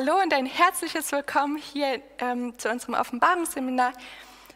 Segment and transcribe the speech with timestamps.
[0.00, 3.92] Hallo und ein herzliches Willkommen hier ähm, zu unserem Offenbarungsseminar.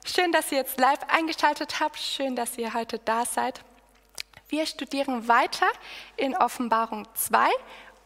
[0.03, 1.99] Schön, dass ihr jetzt live eingeschaltet habt.
[1.99, 3.61] Schön, dass ihr heute da seid.
[4.49, 5.67] Wir studieren weiter
[6.17, 7.47] in Offenbarung 2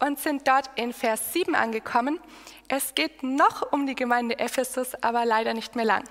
[0.01, 2.19] und sind dort in Vers 7 angekommen.
[2.67, 6.03] Es geht noch um die Gemeinde Ephesus, aber leider nicht mehr lang.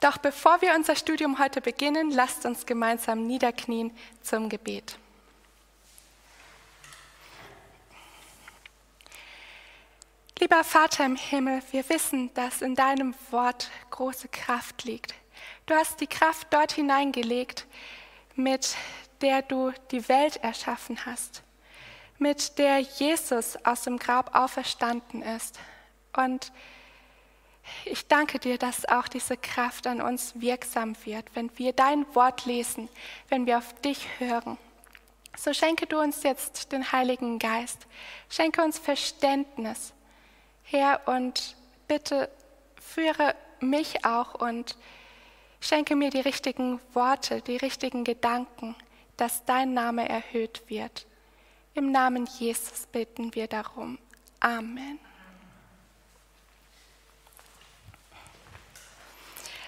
[0.00, 4.96] Doch bevor wir unser Studium heute beginnen, lasst uns gemeinsam niederknien zum Gebet.
[10.40, 15.12] Lieber Vater im Himmel, wir wissen, dass in deinem Wort große Kraft liegt.
[15.66, 17.66] Du hast die Kraft dort hineingelegt,
[18.36, 18.74] mit
[19.20, 21.42] der du die Welt erschaffen hast,
[22.16, 25.58] mit der Jesus aus dem Grab auferstanden ist.
[26.16, 26.52] Und
[27.84, 32.46] ich danke dir, dass auch diese Kraft an uns wirksam wird, wenn wir dein Wort
[32.46, 32.88] lesen,
[33.28, 34.56] wenn wir auf dich hören.
[35.36, 37.86] So schenke du uns jetzt den Heiligen Geist,
[38.30, 39.92] schenke uns Verständnis
[40.70, 41.56] Herr, und
[41.88, 42.30] bitte
[42.80, 44.76] führe mich auch und
[45.60, 48.76] schenke mir die richtigen Worte, die richtigen Gedanken,
[49.16, 51.08] dass dein Name erhöht wird.
[51.74, 53.98] Im Namen Jesus bitten wir darum.
[54.38, 55.00] Amen.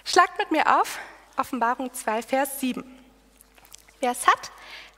[0.05, 1.01] Schlagt mit mir auf,
[1.37, 2.85] Offenbarung 2, Vers 7.
[3.99, 4.53] Wer es hat,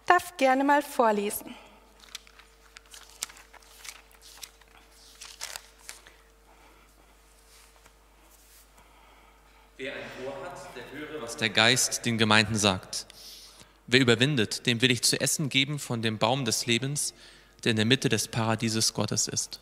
[0.04, 1.56] darf gerne mal vorlesen.
[9.84, 13.04] Wer ein Ohr hat, der höre, was der Geist den Gemeinden sagt.
[13.86, 17.12] Wer überwindet, dem will ich zu essen geben von dem Baum des Lebens,
[17.64, 19.60] der in der Mitte des Paradieses Gottes ist.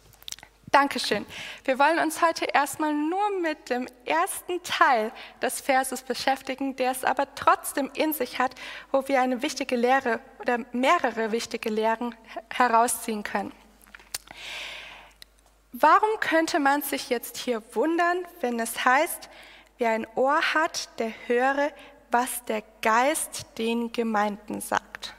[0.71, 1.27] Dankeschön.
[1.65, 5.11] Wir wollen uns heute erstmal nur mit dem ersten Teil
[5.43, 8.55] des Verses beschäftigen, der es aber trotzdem in sich hat,
[8.93, 12.15] wo wir eine wichtige Lehre oder mehrere wichtige Lehren
[12.49, 13.53] herausziehen können.
[15.73, 19.29] Warum könnte man sich jetzt hier wundern, wenn es heißt,
[19.83, 21.73] Wer ein Ohr hat, der höre,
[22.13, 25.13] was der Geist den Gemeinden sagt.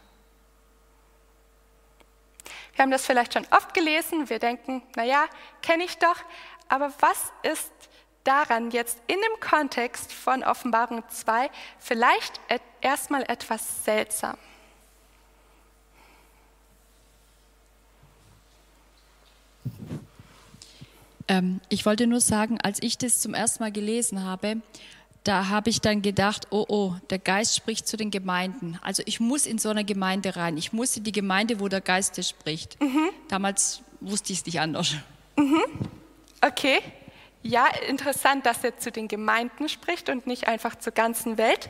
[2.73, 5.25] Wir haben das vielleicht schon oft gelesen, wir denken, naja,
[5.61, 6.15] kenne ich doch,
[6.69, 7.73] aber was ist
[8.23, 12.39] daran jetzt in dem Kontext von Offenbarung 2 vielleicht
[12.79, 14.37] erstmal etwas seltsam?
[21.27, 24.57] Ähm, ich wollte nur sagen, als ich das zum ersten Mal gelesen habe,
[25.23, 28.77] da habe ich dann gedacht, oh oh, der Geist spricht zu den Gemeinden.
[28.81, 30.57] Also ich muss in so eine Gemeinde rein.
[30.57, 32.79] Ich muss in die Gemeinde, wo der Geist spricht.
[32.81, 33.09] Mhm.
[33.29, 34.95] Damals wusste ich es nicht anders.
[35.37, 35.63] Mhm.
[36.41, 36.79] Okay.
[37.41, 41.69] Ja, interessant, dass er zu den Gemeinden spricht und nicht einfach zur ganzen Welt.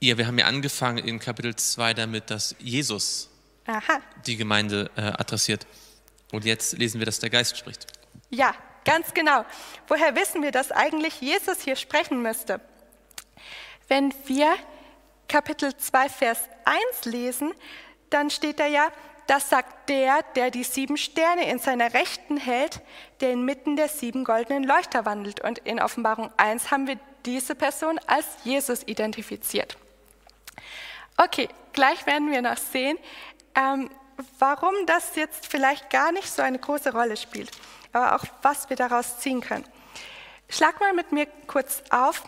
[0.00, 3.30] Ja, wir haben ja angefangen in Kapitel 2 damit, dass Jesus
[3.66, 4.00] Aha.
[4.26, 5.66] die Gemeinde äh, adressiert.
[6.32, 7.86] Und jetzt lesen wir, dass der Geist spricht.
[8.30, 9.44] Ja, ganz genau.
[9.86, 12.60] Woher wissen wir, dass eigentlich Jesus hier sprechen müsste?
[13.88, 14.54] Wenn wir
[15.28, 17.52] Kapitel 2, Vers 1 lesen,
[18.10, 18.88] dann steht da ja,
[19.26, 22.80] das sagt der, der die sieben Sterne in seiner Rechten hält,
[23.20, 25.40] der inmitten der sieben goldenen Leuchter wandelt.
[25.40, 29.76] Und in Offenbarung 1 haben wir diese Person als Jesus identifiziert.
[31.18, 32.98] Okay, gleich werden wir noch sehen,
[33.54, 33.90] ähm,
[34.38, 37.50] warum das jetzt vielleicht gar nicht so eine große Rolle spielt,
[37.92, 39.66] aber auch was wir daraus ziehen können.
[40.48, 42.22] Schlag mal mit mir kurz auf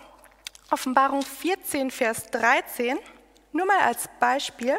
[0.70, 2.98] Offenbarung 14, Vers 13,
[3.52, 4.78] nur mal als Beispiel.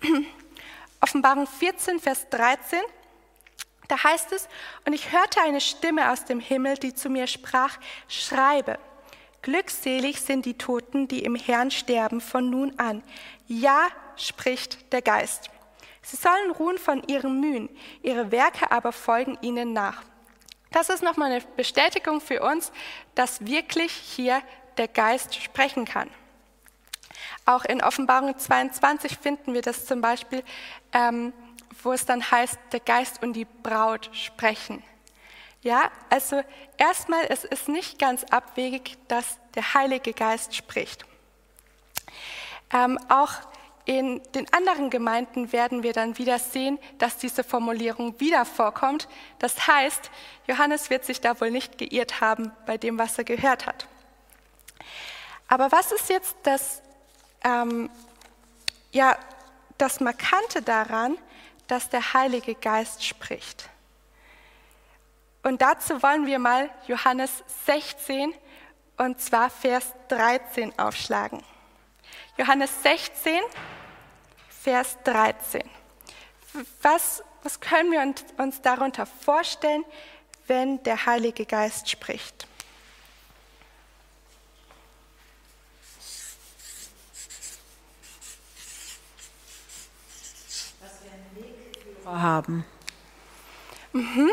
[1.00, 2.78] Offenbarung 14, Vers 13,
[3.88, 4.48] da heißt es,
[4.86, 8.78] und ich hörte eine Stimme aus dem Himmel, die zu mir sprach, schreibe,
[9.42, 13.02] glückselig sind die Toten, die im Herrn sterben von nun an.
[13.46, 15.50] Ja, spricht der Geist.
[16.02, 17.68] Sie sollen ruhen von ihren Mühen,
[18.02, 20.02] ihre Werke aber folgen ihnen nach.
[20.70, 22.72] Das ist nochmal eine Bestätigung für uns,
[23.14, 24.40] dass wirklich hier
[24.78, 26.08] der Geist sprechen kann.
[27.44, 30.44] Auch in Offenbarung 22 finden wir das zum Beispiel,
[30.92, 31.32] ähm,
[31.82, 34.82] wo es dann heißt, der Geist und die Braut sprechen.
[35.62, 36.42] Ja, also
[36.78, 41.04] erstmal, es ist nicht ganz abwegig, dass der Heilige Geist spricht.
[42.72, 43.32] Ähm, auch
[43.84, 49.08] in den anderen Gemeinden werden wir dann wieder sehen, dass diese Formulierung wieder vorkommt.
[49.38, 50.10] Das heißt,
[50.46, 53.86] Johannes wird sich da wohl nicht geirrt haben bei dem, was er gehört hat.
[55.48, 56.82] Aber was ist jetzt das,
[57.42, 57.90] ähm,
[58.92, 59.18] ja,
[59.76, 61.18] das Markante daran,
[61.66, 63.68] dass der Heilige Geist spricht?
[65.42, 68.34] Und dazu wollen wir mal Johannes 16
[68.98, 71.42] und zwar Vers 13 aufschlagen.
[72.36, 73.40] Johannes 16,
[74.48, 75.62] Vers 13.
[76.82, 78.00] Was, was können wir
[78.36, 79.84] uns, darunter vorstellen,
[80.46, 82.46] wenn der Heilige Geist spricht?
[92.04, 92.64] haben.
[93.92, 94.30] Mhm.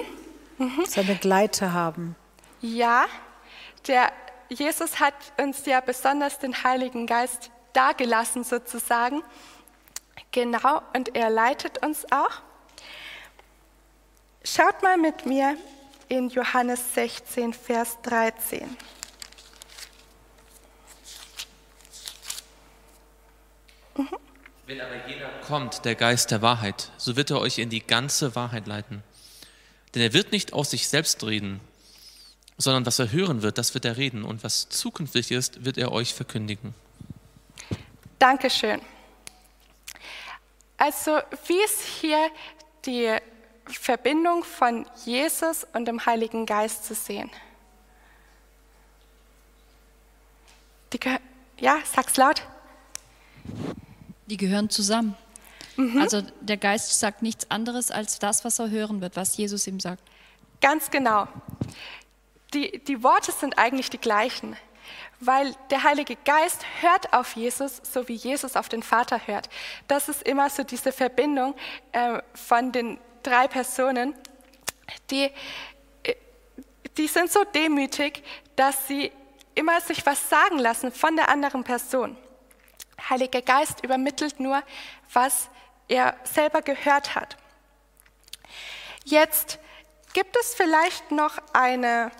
[0.57, 0.85] Mhm.
[0.85, 2.15] Seine Gleiter haben.
[2.61, 3.05] Ja,
[3.87, 4.11] der
[4.49, 9.21] Jesus hat uns ja besonders den Heiligen Geist dagelassen sozusagen.
[10.31, 12.41] Genau, und er leitet uns auch.
[14.43, 15.57] Schaut mal mit mir
[16.07, 18.77] in Johannes 16, Vers 13.
[23.95, 24.09] Mhm.
[24.65, 28.35] Wenn aber jener kommt, der Geist der Wahrheit, so wird er euch in die ganze
[28.35, 29.03] Wahrheit leiten.
[29.95, 31.59] Denn er wird nicht aus sich selbst reden,
[32.57, 34.23] sondern was er hören wird, das wird er reden.
[34.23, 36.73] Und was zukünftig ist, wird er euch verkündigen.
[38.19, 38.81] Dankeschön.
[40.77, 42.29] Also wie ist hier
[42.85, 43.17] die
[43.65, 47.29] Verbindung von Jesus und dem Heiligen Geist zu sehen?
[50.93, 50.99] Die,
[51.59, 52.43] ja, sag's laut.
[54.27, 55.15] Die gehören zusammen.
[55.77, 56.01] Mhm.
[56.01, 59.79] Also der Geist sagt nichts anderes als das, was er hören wird, was Jesus ihm
[59.79, 60.03] sagt.
[60.59, 61.27] Ganz genau.
[62.53, 64.55] Die, die Worte sind eigentlich die gleichen,
[65.19, 69.49] weil der Heilige Geist hört auf Jesus, so wie Jesus auf den Vater hört.
[69.87, 71.55] Das ist immer so diese Verbindung
[71.91, 74.15] äh, von den drei Personen,
[75.11, 75.29] die,
[76.03, 76.15] äh,
[76.97, 78.23] die sind so demütig,
[78.55, 79.11] dass sie
[79.55, 82.15] immer sich was sagen lassen von der anderen Person.
[83.09, 84.63] Heiliger Geist übermittelt nur,
[85.13, 85.49] was
[85.87, 87.37] er selber gehört hat.
[89.03, 89.59] Jetzt
[90.13, 92.11] gibt es vielleicht noch eine,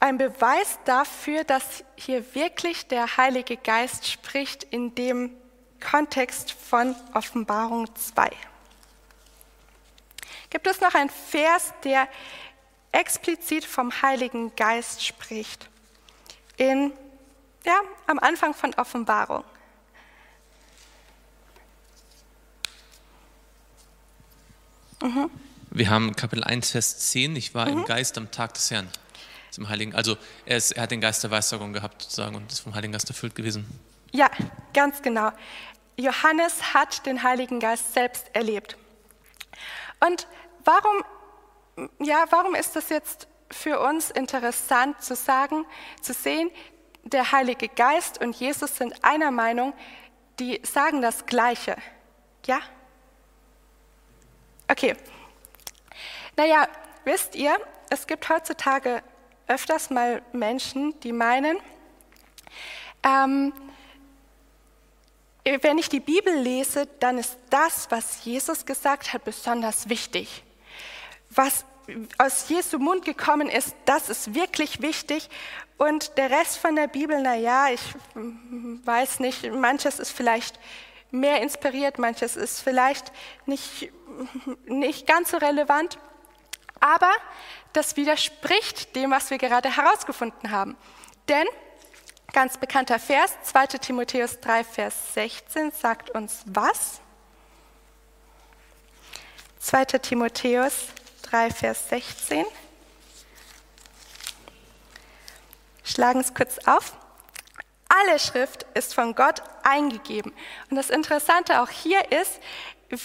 [0.00, 5.34] einen Beweis dafür, dass hier wirklich der Heilige Geist spricht in dem
[5.80, 8.30] Kontext von Offenbarung 2.
[10.50, 12.08] Gibt es noch einen Vers, der
[12.92, 15.68] explizit vom Heiligen Geist spricht?
[16.56, 16.92] In
[17.64, 19.44] ja, am Anfang von Offenbarung.
[25.04, 25.30] Mhm.
[25.70, 27.36] Wir haben Kapitel 1, Vers 10.
[27.36, 27.80] Ich war mhm.
[27.80, 28.88] im Geist am Tag des Herrn.
[29.50, 30.16] Zum Heiligen, also
[30.46, 33.08] er, ist, er hat den Geist der Weissagung gehabt sozusagen und ist vom Heiligen Geist
[33.08, 33.66] erfüllt gewesen.
[34.12, 34.30] Ja,
[34.72, 35.30] ganz genau.
[35.96, 38.76] Johannes hat den Heiligen Geist selbst erlebt.
[40.00, 40.26] Und
[40.64, 45.66] warum, ja, warum ist das jetzt für uns interessant zu sagen,
[46.00, 46.50] zu sehen,
[47.04, 49.74] der Heilige Geist und Jesus sind einer Meinung,
[50.40, 51.76] die sagen das Gleiche.
[52.46, 52.60] Ja?
[54.68, 54.96] Okay.
[56.36, 56.68] Naja,
[57.04, 57.56] wisst ihr,
[57.90, 59.02] es gibt heutzutage
[59.46, 61.58] öfters mal Menschen, die meinen,
[63.02, 63.52] ähm,
[65.44, 70.42] wenn ich die Bibel lese, dann ist das, was Jesus gesagt hat, besonders wichtig.
[71.28, 71.66] Was
[72.16, 75.28] aus Jesu Mund gekommen ist, das ist wirklich wichtig.
[75.76, 77.82] Und der Rest von der Bibel, na ja, ich
[78.14, 80.58] weiß nicht, manches ist vielleicht
[81.14, 83.12] mehr inspiriert, manches ist vielleicht
[83.46, 83.90] nicht,
[84.66, 85.98] nicht ganz so relevant.
[86.80, 87.10] Aber
[87.72, 90.76] das widerspricht dem, was wir gerade herausgefunden haben.
[91.28, 91.46] Denn,
[92.32, 97.00] ganz bekannter Vers, 2 Timotheus 3, Vers 16 sagt uns was?
[99.60, 100.88] 2 Timotheus
[101.22, 102.44] 3, Vers 16.
[105.84, 106.92] Schlagen es kurz auf.
[108.00, 110.32] Alle Schrift ist von Gott eingegeben.
[110.70, 112.40] Und das Interessante auch hier ist,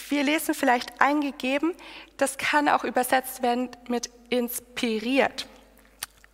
[0.10, 1.76] wir lesen vielleicht eingegeben,
[2.18, 5.48] das kann auch übersetzt werden mit inspiriert.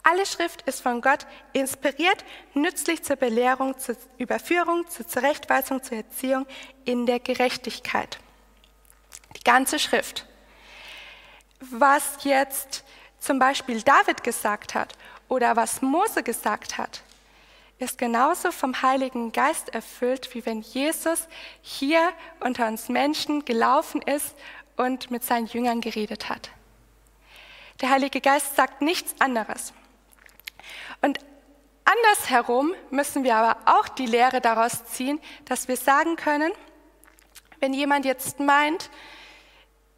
[0.04, 6.46] Alle Schrift ist von Gott inspiriert, nützlich zur Belehrung, zur Überführung, zur Zurechtweisung, zur Erziehung
[6.84, 8.20] in der Gerechtigkeit.
[9.36, 10.26] Die ganze Schrift
[11.72, 12.84] was jetzt
[13.20, 14.94] zum Beispiel David gesagt hat
[15.28, 17.02] oder was Mose gesagt hat,
[17.77, 21.27] ist genauso vom Heiligen Geist erfüllt, wie wenn Jesus
[21.62, 24.36] hier unter uns Menschen gelaufen ist
[24.77, 26.51] und mit seinen Jüngern geredet hat.
[27.82, 29.74] Der Heilige Geist sagt nichts anderes.
[31.01, 31.20] Und
[31.84, 36.51] andersherum müssen wir aber auch die Lehre daraus ziehen, dass wir sagen können,
[37.60, 38.89] wenn jemand jetzt meint,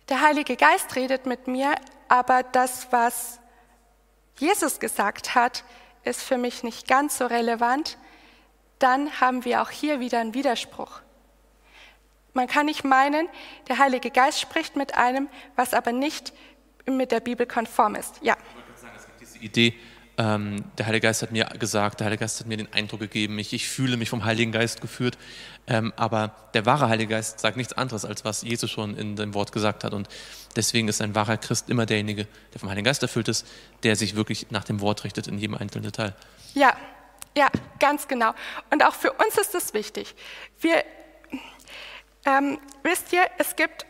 [0.10, 1.76] der Heilige Geist redet mit mir,
[2.08, 3.40] aber das, was
[4.40, 5.64] Jesus gesagt hat,
[6.08, 7.98] ist für mich nicht ganz so relevant.
[8.80, 11.02] Dann haben wir auch hier wieder einen Widerspruch.
[12.34, 13.28] Man kann nicht meinen,
[13.68, 16.34] der Heilige Geist spricht mit einem, was aber nicht
[16.86, 18.20] mit der Bibel konform ist.
[18.22, 18.38] Ja.
[18.50, 19.74] Ich wollte sagen, es gibt diese Idee,
[20.18, 23.38] ähm, der Heilige Geist hat mir gesagt, der Heilige Geist hat mir den Eindruck gegeben,
[23.38, 25.18] ich, ich fühle mich vom Heiligen Geist geführt.
[25.68, 29.34] Ähm, aber der wahre Heilige Geist sagt nichts anderes, als was Jesus schon in dem
[29.34, 29.94] Wort gesagt hat.
[29.94, 30.08] Und
[30.56, 33.46] deswegen ist ein wahrer Christ immer derjenige, der vom Heiligen Geist erfüllt ist,
[33.84, 36.16] der sich wirklich nach dem Wort richtet in jedem einzelnen Detail.
[36.56, 36.76] Ja,
[37.38, 38.34] ja, ganz genau.
[38.72, 40.16] Und auch für uns ist das wichtig.
[40.60, 40.84] Wir,
[42.26, 43.86] ähm, wisst ihr, es gibt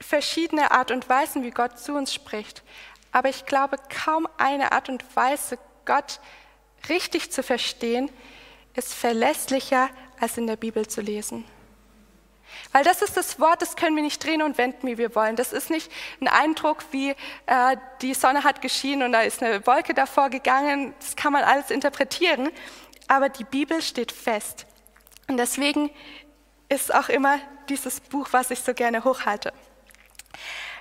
[0.00, 2.62] verschiedene Art und Weisen, wie Gott zu uns spricht.
[3.10, 6.20] Aber ich glaube, kaum eine Art und Weise, Gott
[6.88, 8.10] richtig zu verstehen,
[8.74, 11.44] ist verlässlicher, als in der Bibel zu lesen.
[12.72, 15.36] Weil das ist das Wort, das können wir nicht drehen und wenden, wie wir wollen.
[15.36, 17.10] Das ist nicht ein Eindruck, wie
[17.46, 20.94] äh, die Sonne hat geschienen und da ist eine Wolke davor gegangen.
[21.00, 22.50] Das kann man alles interpretieren.
[23.08, 24.66] Aber die Bibel steht fest.
[25.28, 25.90] Und deswegen
[26.68, 29.52] ist auch immer dieses Buch, was ich so gerne hochhalte.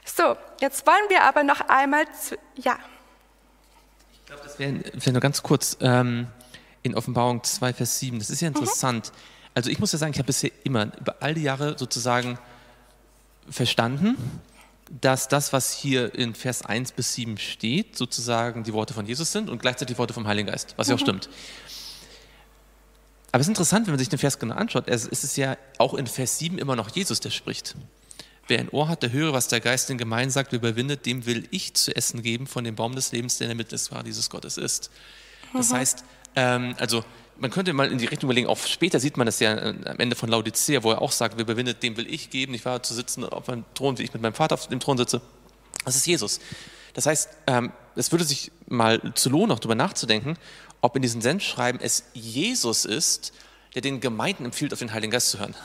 [0.06, 2.38] So, jetzt wollen wir aber noch einmal zu.
[2.56, 2.80] Ja.
[4.32, 6.28] Ich glaube, das wäre wär nur ganz kurz ähm,
[6.84, 8.18] in Offenbarung 2, Vers 7.
[8.18, 9.08] Das ist ja interessant.
[9.08, 9.18] Mhm.
[9.56, 12.40] Also, ich muss ja sagen, ich habe bisher immer über all die Jahre sozusagen
[13.50, 14.16] verstanden,
[15.02, 19.34] dass das, was hier in Vers 1 bis 7 steht, sozusagen die Worte von Jesus
[19.34, 21.04] sind und gleichzeitig die Worte vom Heiligen Geist, was ja auch mhm.
[21.04, 21.30] stimmt.
[23.34, 25.94] Aber es ist interessant, wenn man sich den Vers genau anschaut, es ist ja auch
[25.94, 27.76] in Vers 7 immer noch Jesus, der spricht.
[28.52, 31.48] Wer ein Ohr hat, der höre, was der Geist den Gemein sagt, überwindet, dem will
[31.52, 34.30] ich zu essen geben von dem Baum des Lebens, der in der Mitte des Paradieses
[34.30, 34.92] Gottes ist.
[35.54, 36.04] Das heißt,
[36.36, 37.06] ähm, also
[37.40, 39.98] man könnte mal in die Richtung überlegen, auch später sieht man das ja äh, am
[40.00, 42.54] Ende von Laodicea, wo er auch sagt, wer überwindet, dem will ich geben.
[42.54, 44.98] Ich war zu sitzen auf meinem Thron, wie ich mit meinem Vater auf dem Thron
[44.98, 45.22] sitze.
[45.86, 46.42] Das ist Jesus.
[46.94, 50.38] Das heißt, ähm, es würde sich mal zu lohnen, auch darüber nachzudenken,
[50.82, 53.32] ob in diesen Sendschreiben es Jesus ist,
[53.76, 55.56] der den Gemeinden empfiehlt, auf den Heiligen Geist zu hören.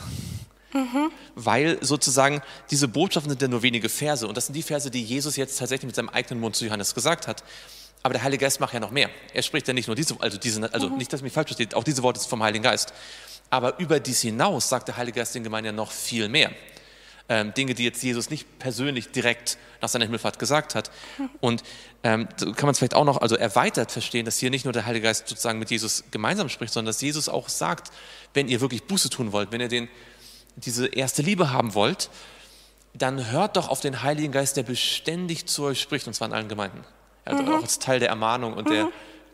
[0.77, 1.11] Mhm.
[1.35, 5.03] Weil sozusagen diese Botschaften sind ja nur wenige Verse und das sind die Verse, die
[5.03, 7.43] Jesus jetzt tatsächlich mit seinem eigenen Mund zu Johannes gesagt hat.
[8.03, 9.09] Aber der Heilige Geist macht ja noch mehr.
[9.33, 10.99] Er spricht ja nicht nur diese, also, diese, also mhm.
[10.99, 12.93] nicht, dass mich falsch versteht, auch diese Worte sind vom Heiligen Geist.
[13.49, 16.53] Aber über dies hinaus sagt der Heilige Geist den Gemeinden ja noch viel mehr.
[17.29, 20.91] Ähm, Dinge, die jetzt Jesus nicht persönlich direkt nach seiner Himmelfahrt gesagt hat.
[21.19, 21.31] Mhm.
[21.41, 21.63] Und
[22.05, 24.73] ähm, so kann man es vielleicht auch noch also erweitert verstehen, dass hier nicht nur
[24.73, 27.91] der Heilige Geist sozusagen mit Jesus gemeinsam spricht, sondern dass Jesus auch sagt,
[28.35, 29.89] wenn ihr wirklich Buße tun wollt, wenn ihr den
[30.57, 32.11] diese erste Liebe haben wollt,
[32.95, 36.35] dann hört doch auf den Heiligen Geist, der beständig zu euch spricht, und zwar in
[36.35, 36.85] allen Gemeinden.
[37.25, 37.55] Also mhm.
[37.55, 38.73] auch als Teil der Ermahnung und mhm.
[38.73, 38.89] der,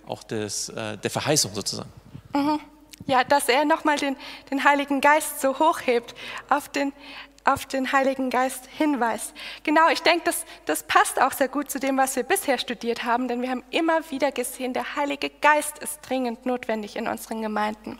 [0.06, 1.90] auch des, äh, der Verheißung sozusagen.
[2.34, 2.60] Mhm.
[3.06, 4.16] Ja, dass er nochmal den,
[4.50, 6.14] den Heiligen Geist so hochhebt,
[6.48, 6.92] auf den,
[7.44, 9.34] auf den Heiligen Geist hinweist.
[9.64, 13.04] Genau, ich denke, das, das passt auch sehr gut zu dem, was wir bisher studiert
[13.04, 17.42] haben, denn wir haben immer wieder gesehen, der Heilige Geist ist dringend notwendig in unseren
[17.42, 17.98] Gemeinden.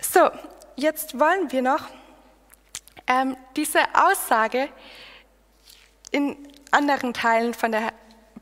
[0.00, 0.30] So,
[0.76, 1.82] jetzt wollen wir noch
[3.06, 4.68] ähm, diese Aussage
[6.10, 6.36] in
[6.70, 7.92] anderen Teilen von der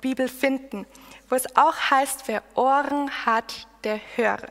[0.00, 0.86] Bibel finden,
[1.28, 4.48] wo es auch heißt, wer Ohren hat, der höre.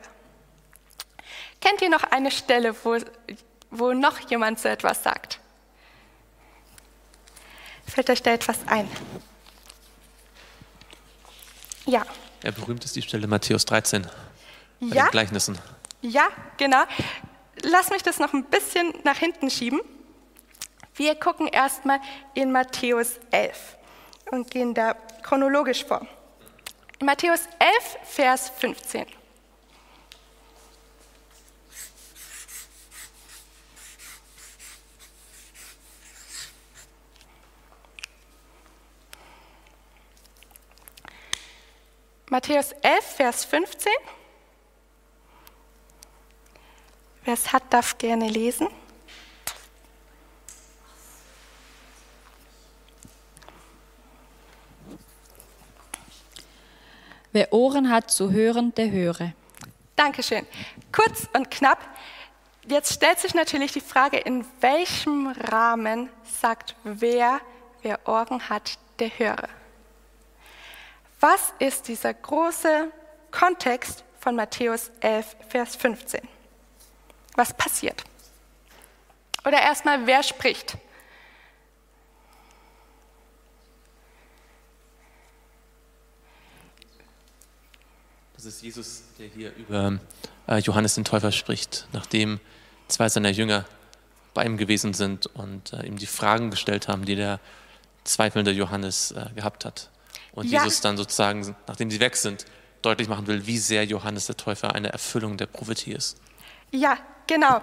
[1.60, 2.96] Kennt ihr noch eine Stelle, wo,
[3.70, 5.38] wo noch jemand so etwas sagt?
[7.86, 8.88] Fällt euch da etwas ein?
[11.86, 12.04] Ja.
[12.42, 14.02] Ja, berühmt ist die Stelle Matthäus 13
[14.80, 15.04] bei ja.
[15.04, 15.58] den Gleichnissen.
[16.00, 16.82] Ja, genau
[17.62, 19.80] lass mich das noch ein bisschen nach hinten schieben.
[20.94, 22.00] Wir gucken erstmal
[22.34, 23.76] in Matthäus 11
[24.30, 26.06] und gehen da chronologisch vor.
[26.98, 29.06] In Matthäus 11, Vers 15.
[42.32, 43.92] Matthäus 11, Vers 15.
[47.24, 48.68] Wer es hat, darf gerne lesen.
[57.30, 59.32] Wer Ohren hat zu hören, der höre.
[59.96, 60.46] Dankeschön.
[60.90, 61.78] Kurz und knapp.
[62.66, 66.10] Jetzt stellt sich natürlich die Frage, in welchem Rahmen
[66.40, 67.40] sagt wer,
[67.82, 69.48] wer Ohren hat, der höre.
[71.20, 72.92] Was ist dieser große
[73.30, 76.20] Kontext von Matthäus 11, Vers 15?
[77.36, 78.04] Was passiert?
[79.44, 80.76] Oder erstmal, wer spricht?
[88.34, 90.00] Das ist Jesus, der hier über
[90.48, 92.40] äh, Johannes den Täufer spricht, nachdem
[92.88, 93.64] zwei seiner Jünger
[94.34, 97.38] bei ihm gewesen sind und äh, ihm die Fragen gestellt haben, die der
[98.04, 99.90] zweifelnde Johannes äh, gehabt hat.
[100.32, 100.64] Und ja.
[100.64, 102.44] Jesus dann sozusagen, nachdem sie weg sind,
[102.80, 106.18] deutlich machen will, wie sehr Johannes der Täufer eine Erfüllung der Prophetie ist.
[106.72, 106.98] Ja,
[107.32, 107.62] genau.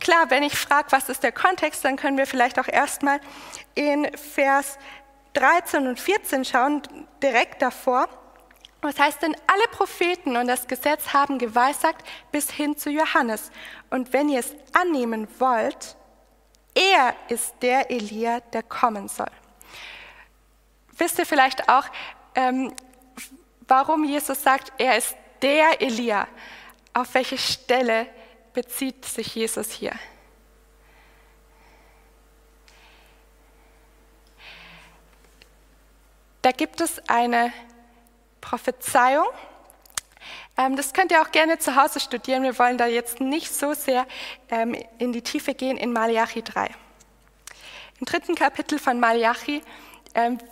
[0.00, 3.20] Klar, wenn ich frage, was ist der Kontext, dann können wir vielleicht auch erstmal
[3.74, 4.78] in Vers
[5.34, 6.82] 13 und 14 schauen,
[7.22, 8.08] direkt davor.
[8.80, 13.50] Was heißt denn, alle Propheten und das Gesetz haben geweissagt bis hin zu Johannes.
[13.90, 15.96] Und wenn ihr es annehmen wollt,
[16.74, 19.30] er ist der Elia, der kommen soll.
[20.96, 21.84] Wisst ihr vielleicht auch,
[22.34, 22.72] ähm,
[23.68, 26.26] warum Jesus sagt, er ist der Elia?
[26.92, 28.06] Auf welche Stelle
[28.52, 29.92] bezieht sich Jesus hier?
[36.42, 37.52] Da gibt es eine
[38.40, 39.26] Prophezeiung.
[40.58, 42.42] Ähm, das könnt ihr auch gerne zu Hause studieren.
[42.42, 44.06] Wir wollen da jetzt nicht so sehr
[44.50, 46.68] ähm, in die Tiefe gehen in Malachi 3.
[48.00, 49.62] Im dritten Kapitel von Malachi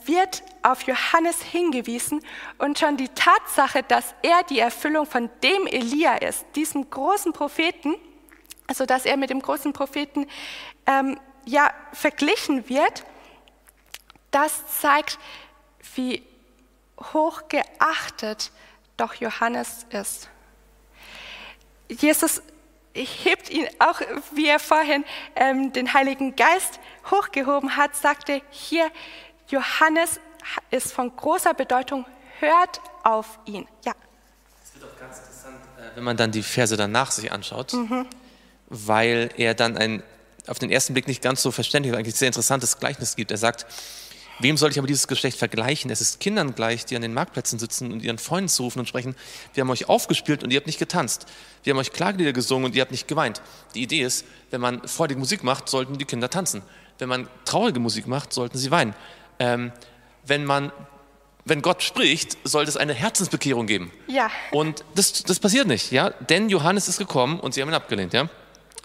[0.05, 2.23] wird auf Johannes hingewiesen
[2.59, 7.97] und schon die Tatsache, dass er die Erfüllung von dem Elia ist, diesem großen Propheten,
[8.67, 10.27] also dass er mit dem großen Propheten
[10.87, 13.05] ähm, ja verglichen wird,
[14.31, 15.19] das zeigt,
[15.95, 16.23] wie
[17.13, 18.53] hoch geachtet
[18.97, 20.29] doch Johannes ist.
[21.89, 22.43] Jesus
[22.95, 24.01] hebt ihn auch,
[24.33, 25.05] wie er vorhin
[25.37, 28.91] ähm, den Heiligen Geist hochgehoben hat, sagte hier,
[29.51, 30.21] Johannes
[30.71, 32.07] ist von großer Bedeutung,
[32.39, 33.67] hört auf ihn.
[33.85, 33.93] Ja.
[34.63, 38.07] Es wird auch ganz interessant, äh, wenn man dann die Verse danach sich anschaut, mhm.
[38.69, 40.03] weil er dann ein
[40.47, 43.31] auf den ersten Blick nicht ganz so verständlich, eigentlich sehr interessantes Gleichnis gibt.
[43.31, 43.67] Er sagt,
[44.43, 45.91] Wem soll ich aber dieses Geschlecht vergleichen?
[45.91, 49.15] Es ist Kindern gleich, die an den Marktplätzen sitzen und ihren Freunden zurufen und sprechen,
[49.53, 51.27] wir haben euch aufgespielt und ihr habt nicht getanzt.
[51.63, 53.43] Wir haben euch Klagelieder gesungen und ihr habt nicht geweint.
[53.75, 56.63] Die Idee ist, wenn man freudige Musik macht, sollten die Kinder tanzen.
[56.99, 58.95] Wenn man traurige Musik macht, sollten sie weinen.
[59.41, 59.73] Ähm,
[60.25, 60.71] wenn man
[61.45, 63.91] wenn Gott spricht, sollte es eine Herzensbekehrung geben.
[64.07, 64.31] Ja.
[64.53, 66.11] Und das, das passiert nicht, ja?
[66.11, 68.29] Denn Johannes ist gekommen und sie haben ihn abgelehnt, ja?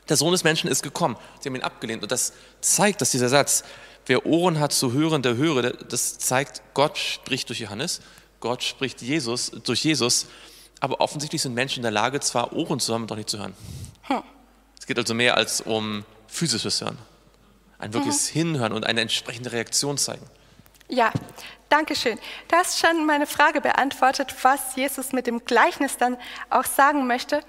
[0.10, 2.02] Der Sohn des Menschen ist gekommen, sie haben ihn abgelehnt.
[2.02, 3.64] Und das zeigt, dass dieser Satz,
[4.06, 5.72] wer Ohren hat zu hören, der höre.
[5.72, 8.02] Das zeigt, Gott spricht durch Johannes,
[8.40, 10.28] Gott spricht Jesus, durch Jesus.
[10.80, 13.54] Aber offensichtlich sind Menschen in der Lage, zwar Ohren zu haben, doch nicht zu hören.
[14.04, 14.24] Hm.
[14.80, 16.98] Es geht also mehr als um physisches Hören.
[17.80, 18.40] Ein wirkliches mhm.
[18.40, 20.26] Hinhören und eine entsprechende Reaktion zeigen.
[20.88, 21.12] Ja,
[21.70, 22.20] danke schön.
[22.48, 26.16] Du hast schon meine Frage beantwortet, was Jesus mit dem Gleichnis dann
[26.52, 27.42] auch sagen möchte.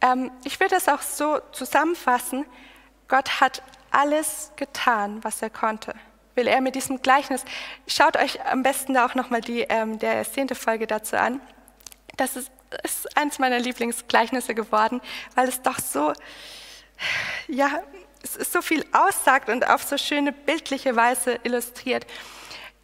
[0.00, 2.46] Ähm, ich würde es auch so zusammenfassen.
[3.08, 5.92] Gott hat alles getan, was er konnte.
[6.36, 7.44] Will er mit diesem Gleichnis,
[7.88, 11.40] schaut euch am besten da auch nochmal die, ähm, der zehnte Folge dazu an.
[12.16, 12.52] Das ist,
[12.84, 15.00] ist eins meiner Lieblingsgleichnisse geworden,
[15.34, 16.12] weil es doch so,
[17.48, 17.82] ja,
[18.22, 22.06] es ist so viel aussagt und auf so schöne bildliche Weise illustriert.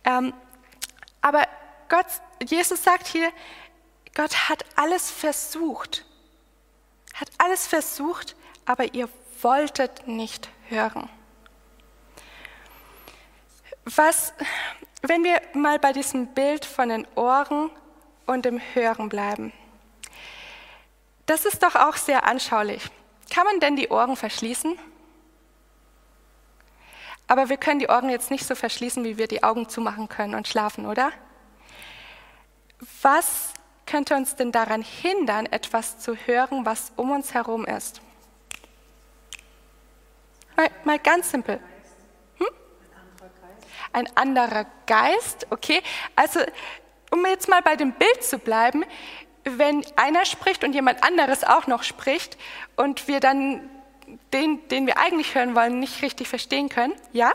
[0.04, 0.32] Ähm,
[1.20, 1.46] aber
[1.88, 2.06] Gott,
[2.46, 3.32] Jesus sagt hier,
[4.14, 6.04] Gott hat alles versucht,
[7.14, 9.08] hat alles versucht, aber ihr
[9.42, 11.08] wolltet nicht hören.
[13.84, 14.32] Was,
[15.02, 17.70] wenn wir mal bei diesem Bild von den Ohren
[18.26, 19.52] und dem Hören bleiben,
[21.26, 22.82] das ist doch auch sehr anschaulich.
[23.30, 24.78] Kann man denn die Ohren verschließen?
[27.26, 30.34] Aber wir können die Ohren jetzt nicht so verschließen, wie wir die Augen zumachen können
[30.34, 31.12] und schlafen, oder?
[33.02, 33.54] Was
[33.86, 38.00] könnte uns denn daran hindern, etwas zu hören, was um uns herum ist?
[40.56, 41.60] Mal, mal ganz simpel.
[42.38, 42.46] Hm?
[43.92, 45.82] Ein anderer Geist, okay.
[46.14, 46.40] Also,
[47.10, 48.84] um jetzt mal bei dem Bild zu bleiben,
[49.44, 52.38] wenn einer spricht und jemand anderes auch noch spricht
[52.76, 53.68] und wir dann
[54.32, 57.32] den, den wir eigentlich hören wollen, nicht richtig verstehen können, ja?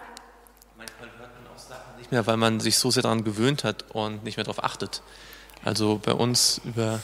[0.78, 3.86] Manchmal hört man auch Sachen nicht mehr, weil man sich so sehr daran gewöhnt hat
[3.94, 5.02] und nicht mehr darauf achtet.
[5.63, 7.02] Also bei uns über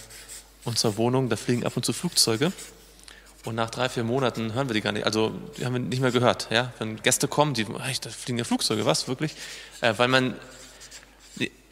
[0.63, 2.51] unserer Wohnung, da fliegen ab und zu Flugzeuge
[3.45, 5.05] und nach drei, vier Monaten hören wir die gar nicht.
[5.05, 6.47] Also die haben wir nicht mehr gehört.
[6.49, 6.73] Ja?
[6.79, 9.35] Wenn Gäste kommen, die, da fliegen ja Flugzeuge, was, wirklich?
[9.81, 10.35] Äh, weil man,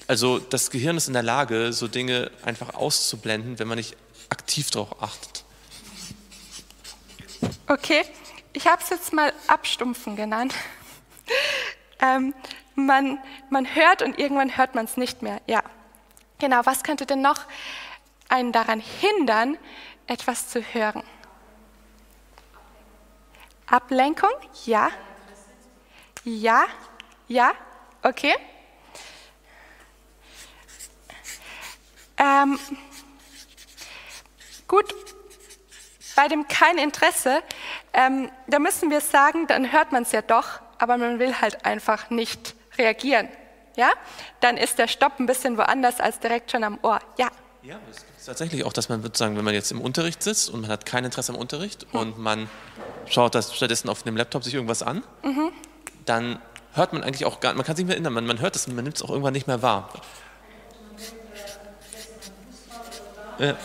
[0.08, 3.98] also das Gehirn ist in der Lage, so Dinge einfach auszublenden, wenn man nicht
[4.30, 5.33] aktiv darauf achtet.
[7.68, 8.04] Okay,
[8.54, 10.54] ich habe es jetzt mal abstumpfen genannt.
[12.02, 12.34] ähm,
[12.76, 15.42] man, man hört und irgendwann hört man es nicht mehr.
[15.48, 15.64] Ja,
[16.40, 16.62] genau.
[16.66, 17.42] Was könnte denn noch
[18.30, 19.58] einen daran hindern,
[20.08, 21.04] etwas zu hören?
[23.68, 24.30] Ablenkung?
[24.66, 24.90] Ja.
[26.24, 26.66] Ja.
[27.28, 27.54] Ja.
[28.04, 28.36] Okay.
[32.18, 32.60] Ähm,
[34.68, 34.94] gut,
[36.16, 37.42] bei dem kein Interesse,
[37.94, 41.66] ähm, da müssen wir sagen, dann hört man es ja doch, aber man will halt
[41.66, 43.30] einfach nicht reagieren.
[43.76, 43.92] Ja?
[44.40, 47.00] Dann ist der Stopp ein bisschen woanders als direkt schon am Ohr.
[47.18, 47.30] Ja.
[47.64, 50.62] Ja, es gibt tatsächlich auch, dass man sozusagen, wenn man jetzt im Unterricht sitzt und
[50.62, 52.00] man hat kein Interesse am Unterricht hm.
[52.00, 52.50] und man
[53.08, 55.52] schaut das stattdessen auf dem Laptop sich irgendwas an, mhm.
[56.06, 56.42] dann
[56.74, 58.68] hört man eigentlich auch gar man kann sich nicht mehr erinnern, man, man hört es,
[58.68, 59.90] man nimmt es auch irgendwann nicht mehr wahr.
[63.40, 63.56] Ja,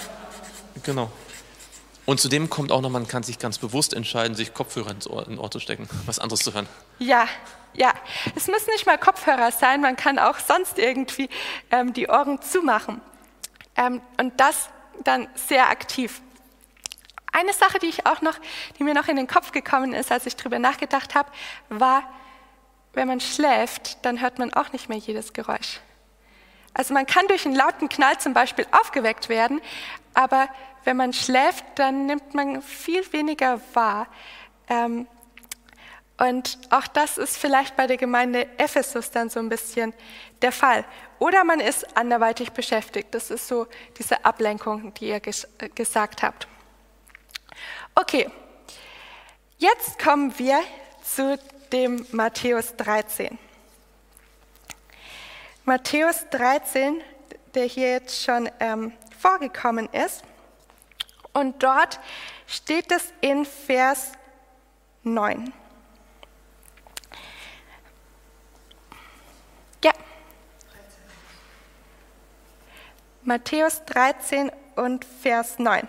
[0.82, 1.10] genau.
[2.08, 5.28] Und zudem kommt auch noch, man kann sich ganz bewusst entscheiden, sich Kopfhörer ins Ohr,
[5.28, 6.66] in Ohr zu stecken, was anderes zu hören.
[6.98, 7.28] Ja,
[7.74, 7.92] ja.
[8.34, 11.28] Es müssen nicht mal Kopfhörer sein, man kann auch sonst irgendwie
[11.70, 13.02] ähm, die Ohren zumachen.
[13.76, 14.70] Ähm, und das
[15.04, 16.22] dann sehr aktiv.
[17.30, 18.38] Eine Sache, die ich auch noch,
[18.78, 21.30] die mir noch in den Kopf gekommen ist, als ich darüber nachgedacht habe,
[21.68, 22.04] war,
[22.94, 25.80] wenn man schläft, dann hört man auch nicht mehr jedes Geräusch.
[26.74, 29.60] Also man kann durch einen lauten Knall zum Beispiel aufgeweckt werden,
[30.14, 30.48] aber
[30.84, 34.06] wenn man schläft, dann nimmt man viel weniger wahr.
[34.68, 35.06] Ähm,
[36.18, 39.94] und auch das ist vielleicht bei der Gemeinde Ephesus dann so ein bisschen
[40.42, 40.84] der Fall.
[41.20, 43.14] Oder man ist anderweitig beschäftigt.
[43.14, 43.66] Das ist so
[43.98, 46.48] diese Ablenkung, die ihr äh, gesagt habt.
[47.94, 48.28] Okay,
[49.58, 50.60] jetzt kommen wir
[51.02, 51.38] zu
[51.72, 53.38] dem Matthäus 13.
[55.68, 57.02] Matthäus 13,
[57.54, 60.22] der hier jetzt schon ähm, vorgekommen ist.
[61.34, 62.00] Und dort
[62.46, 64.12] steht es in Vers
[65.02, 65.52] 9.
[69.84, 69.92] Ja.
[73.24, 75.86] Matthäus 13 und Vers 9.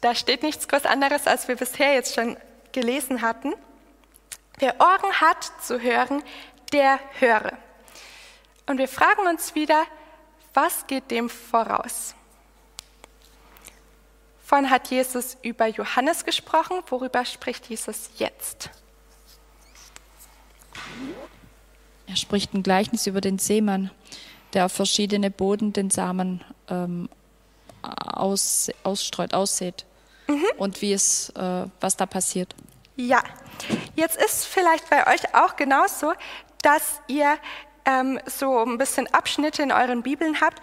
[0.00, 2.38] Da steht nichts groß anderes, als wir bisher jetzt schon
[2.72, 3.52] gelesen hatten.
[4.60, 6.24] Wer Ohren hat zu hören,
[6.72, 7.52] der höre.
[8.66, 9.84] Und wir fragen uns wieder,
[10.54, 12.14] was geht dem voraus?
[14.44, 16.82] Vorhin hat Jesus über Johannes gesprochen.
[16.88, 18.70] Worüber spricht Jesus jetzt?
[22.06, 23.90] Er spricht ein Gleichnis über den Seemann,
[24.52, 27.08] der auf verschiedene Boden den Samen ähm,
[27.82, 29.84] aus, ausstreut, aussät.
[30.26, 30.44] Mhm.
[30.56, 32.54] Und wie es, äh, was da passiert.
[32.96, 33.22] Ja,
[33.96, 36.12] jetzt ist vielleicht bei euch auch genauso,
[36.62, 37.38] dass ihr
[37.84, 40.60] ähm, so ein bisschen Abschnitte in euren Bibeln habt.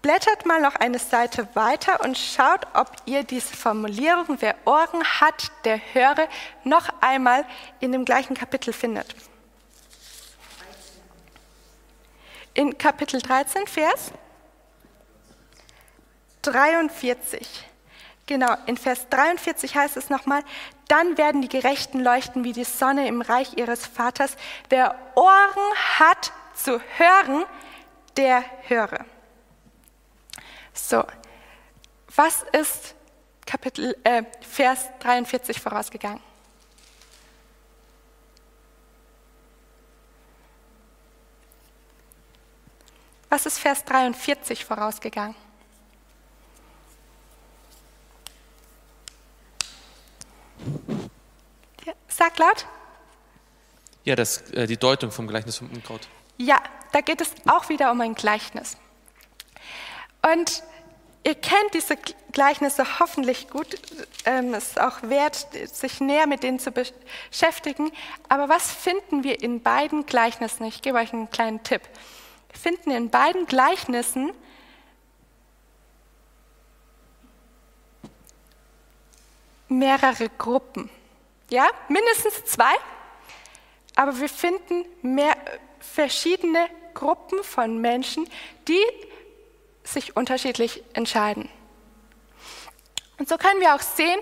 [0.00, 5.52] Blättert mal noch eine Seite weiter und schaut, ob ihr diese Formulierung, wer Ohren hat,
[5.64, 6.28] der höre,
[6.64, 7.44] noch einmal
[7.78, 9.14] in dem gleichen Kapitel findet.
[12.54, 14.12] In Kapitel 13, Vers
[16.42, 17.66] 43.
[18.26, 20.42] Genau, in Vers 43 heißt es nochmal,
[20.88, 24.36] dann werden die Gerechten leuchten wie die Sonne im Reich ihres Vaters.
[24.68, 27.44] Wer Ohren hat zu hören,
[28.16, 29.04] der höre.
[30.72, 31.04] So,
[32.14, 32.94] was ist
[33.46, 36.20] Kapitel, äh, Vers 43 vorausgegangen?
[43.28, 45.34] Was ist Vers 43 vorausgegangen?
[51.86, 52.66] Ja, sag laut.
[54.04, 56.08] Ja, das, äh, die Deutung vom Gleichnis vom Unkraut.
[56.38, 56.60] Ja,
[56.92, 58.76] da geht es auch wieder um ein Gleichnis.
[60.22, 60.62] Und
[61.24, 61.96] ihr kennt diese
[62.32, 63.76] Gleichnisse hoffentlich gut.
[64.24, 67.92] Ähm, es ist auch wert, sich näher mit denen zu beschäftigen.
[68.28, 70.64] Aber was finden wir in beiden Gleichnissen?
[70.64, 71.82] Ich gebe euch einen kleinen Tipp.
[72.50, 74.32] Wir finden in beiden Gleichnissen
[79.68, 80.90] mehrere Gruppen.
[81.50, 82.72] Ja, mindestens zwei.
[83.94, 85.36] Aber wir finden mehr,
[85.82, 88.28] verschiedene Gruppen von Menschen,
[88.68, 88.82] die
[89.84, 91.48] sich unterschiedlich entscheiden.
[93.18, 94.18] Und so können wir auch sehen,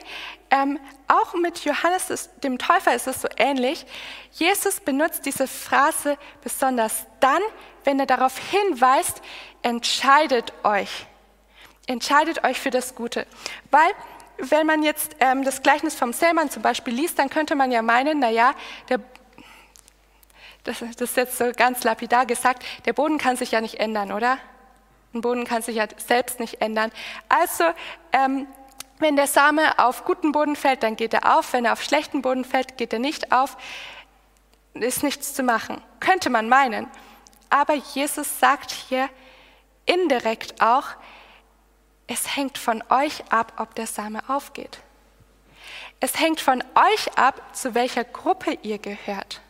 [0.50, 3.86] ähm, auch mit Johannes dem Täufer ist es so ähnlich.
[4.32, 7.40] Jesus benutzt diese Phrase besonders dann,
[7.84, 9.22] wenn er darauf hinweist,
[9.62, 11.06] entscheidet euch.
[11.86, 13.26] Entscheidet euch für das Gute.
[13.70, 13.90] Weil,
[14.38, 17.82] wenn man jetzt ähm, das Gleichnis vom Sämann zum Beispiel liest, dann könnte man ja
[17.82, 18.54] meinen, naja,
[18.88, 19.00] der
[20.64, 24.12] das, das ist jetzt so ganz lapidar gesagt, der Boden kann sich ja nicht ändern,
[24.12, 24.38] oder?
[25.12, 26.92] Ein Boden kann sich ja selbst nicht ändern.
[27.28, 27.64] Also,
[28.12, 28.46] ähm,
[28.98, 31.52] wenn der Same auf guten Boden fällt, dann geht er auf.
[31.52, 33.56] Wenn er auf schlechten Boden fällt, geht er nicht auf.
[34.74, 35.80] Ist nichts zu machen.
[36.00, 36.86] Könnte man meinen.
[37.48, 39.08] Aber Jesus sagt hier
[39.86, 40.84] indirekt auch,
[42.06, 44.78] es hängt von euch ab, ob der Same aufgeht.
[45.98, 49.40] Es hängt von euch ab, zu welcher Gruppe ihr gehört.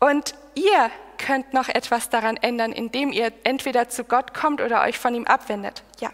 [0.00, 4.98] Und ihr könnt noch etwas daran ändern, indem ihr entweder zu Gott kommt oder euch
[4.98, 5.82] von ihm abwendet.
[6.00, 6.10] Ja.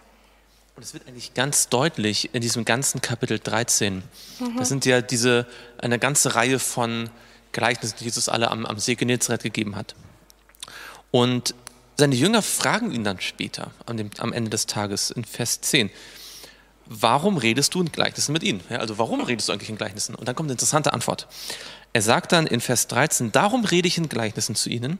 [0.76, 4.02] Und es wird eigentlich ganz deutlich in diesem ganzen Kapitel 13.
[4.38, 4.56] Mhm.
[4.56, 5.46] Das sind ja diese,
[5.78, 7.10] eine ganze Reihe von
[7.52, 9.94] Gleichnissen, die Jesus alle am, am See Genezareth gegeben hat.
[11.10, 11.54] Und
[11.98, 15.90] seine Jünger fragen ihn dann später, am, dem, am Ende des Tages, in Vers 10,
[16.86, 18.62] warum redest du in Gleichnissen mit ihnen?
[18.70, 20.14] Ja, also warum redest du eigentlich in Gleichnissen?
[20.14, 21.28] Und dann kommt eine interessante Antwort.
[21.92, 24.98] Er sagt dann in Vers 13, darum rede ich in Gleichnissen zu ihnen,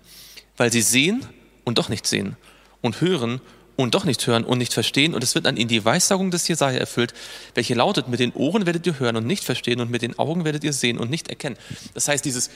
[0.57, 1.25] weil sie sehen
[1.65, 2.37] und doch nicht sehen
[2.81, 3.41] und hören
[3.77, 5.15] und doch nicht hören und nicht verstehen.
[5.15, 7.15] Und es wird dann in die Weissagung des Jesaja erfüllt,
[7.55, 10.45] welche lautet, mit den Ohren werdet ihr hören und nicht verstehen und mit den Augen
[10.45, 11.57] werdet ihr sehen und nicht erkennen.
[11.95, 12.51] Das heißt, dieses,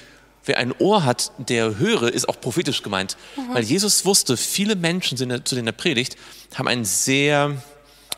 [0.44, 3.16] wer ein Ohr hat, der höre, ist auch prophetisch gemeint.
[3.37, 3.55] Mhm.
[3.55, 6.16] Weil Jesus wusste, viele Menschen, zu denen er predigt,
[6.55, 7.51] haben einen sehr,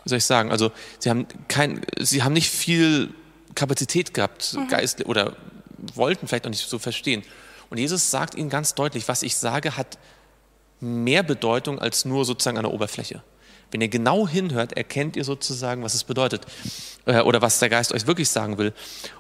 [0.05, 3.11] wie soll ich sagen, also sie haben, kein, sie haben nicht viel
[3.55, 4.68] Kapazität gehabt, mhm.
[4.68, 5.37] Geist, oder
[5.94, 7.22] wollten vielleicht auch nicht so verstehen.
[7.70, 9.98] Und Jesus sagt ihnen ganz deutlich, was ich sage, hat
[10.80, 13.22] mehr Bedeutung als nur sozusagen an der Oberfläche.
[13.70, 16.46] Wenn ihr genau hinhört, erkennt ihr sozusagen, was es bedeutet
[17.06, 18.72] äh, oder was der Geist euch wirklich sagen will.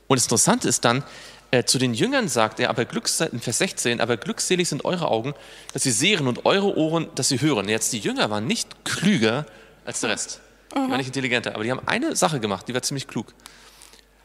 [0.06, 1.02] Und das Interessante ist dann,
[1.50, 5.08] äh, zu den Jüngern sagt er, aber Glücks, in Vers 16, aber glückselig sind eure
[5.08, 5.34] Augen,
[5.72, 7.68] dass sie sehen und eure Ohren, dass sie hören.
[7.68, 9.46] Jetzt die Jünger waren nicht klüger
[9.84, 10.40] als der Rest.
[10.72, 13.32] Die waren nicht intelligenter, aber die haben eine Sache gemacht, die war ziemlich klug.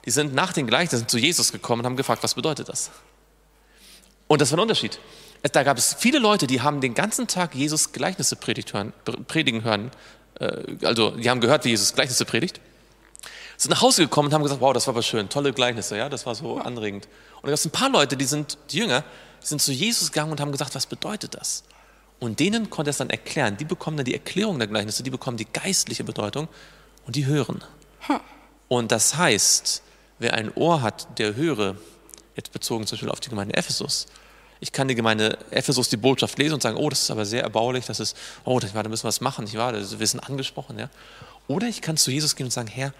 [0.05, 2.91] Die sind nach den Gleichnissen zu Jesus gekommen und haben gefragt, was bedeutet das?
[4.27, 4.99] Und das war ein Unterschied.
[5.51, 8.37] Da gab es viele Leute, die haben den ganzen Tag Jesus Gleichnisse
[8.71, 8.93] hören,
[9.27, 9.91] predigen hören.
[10.39, 12.61] Äh, also, die haben gehört, wie Jesus Gleichnisse predigt.
[13.57, 16.09] Sind nach Hause gekommen und haben gesagt, wow, das war aber schön, tolle Gleichnisse, ja,
[16.09, 17.07] das war so anregend.
[17.35, 19.03] Und da gab es ein paar Leute, die sind, die Jünger,
[19.41, 21.63] die sind zu Jesus gegangen und haben gesagt, was bedeutet das?
[22.19, 23.57] Und denen konnte er es dann erklären.
[23.57, 26.47] Die bekommen dann die Erklärung der Gleichnisse, die bekommen die geistliche Bedeutung
[27.05, 27.63] und die hören.
[28.67, 29.81] Und das heißt,
[30.21, 31.75] wer ein Ohr hat, der höre,
[32.35, 34.07] jetzt bezogen zum Beispiel auf die Gemeinde Ephesus,
[34.59, 37.41] ich kann die Gemeinde Ephesus die Botschaft lesen und sagen, oh, das ist aber sehr
[37.41, 39.73] erbaulich, das ist, oh, da müssen wir was machen, nicht wahr?
[39.73, 40.89] Wir sind angesprochen, ja.
[41.47, 42.93] Oder ich kann zu Jesus gehen und sagen, Herr,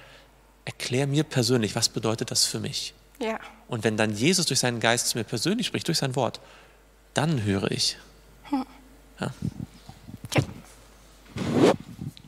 [0.66, 2.96] erklär mir persönlich, was bedeutet das für mich?
[3.20, 3.40] Ja.
[3.68, 6.40] Und wenn dann Jesus durch seinen Geist zu mir persönlich spricht, durch sein Wort,
[7.14, 7.98] dann höre ich.
[8.46, 8.66] Hm.
[9.20, 9.34] Ja.
[10.34, 10.44] ja.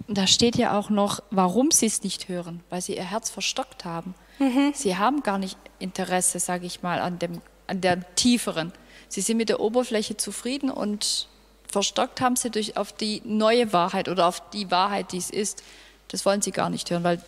[0.07, 3.83] Da steht ja auch noch, warum sie es nicht hören, weil sie ihr Herz verstockt
[3.83, 4.13] haben.
[4.39, 4.71] Mhm.
[4.73, 8.71] Sie haben gar nicht Interesse, sage ich mal, an, dem, an der tieferen.
[9.07, 11.27] Sie sind mit der Oberfläche zufrieden und
[11.71, 15.63] verstockt haben sie durch auf die neue Wahrheit oder auf die Wahrheit, die es ist.
[16.07, 17.21] Das wollen sie gar nicht hören, weil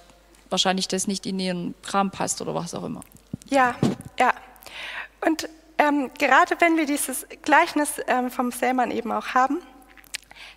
[0.49, 3.01] wahrscheinlich das nicht in ihren Kram passt oder was auch immer.
[3.49, 3.75] Ja,
[4.19, 4.33] ja.
[5.25, 9.59] Und ähm, gerade wenn wir dieses Gleichnis ähm, vom Sämann eben auch haben,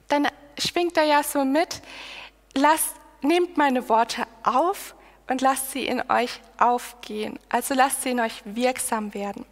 [0.08, 1.82] dann schwingt er ja so mit,
[2.54, 4.94] lasst, nehmt meine Worte auf
[5.28, 7.38] und lasst sie in euch aufgehen.
[7.48, 9.44] Also lasst sie in euch wirksam werden.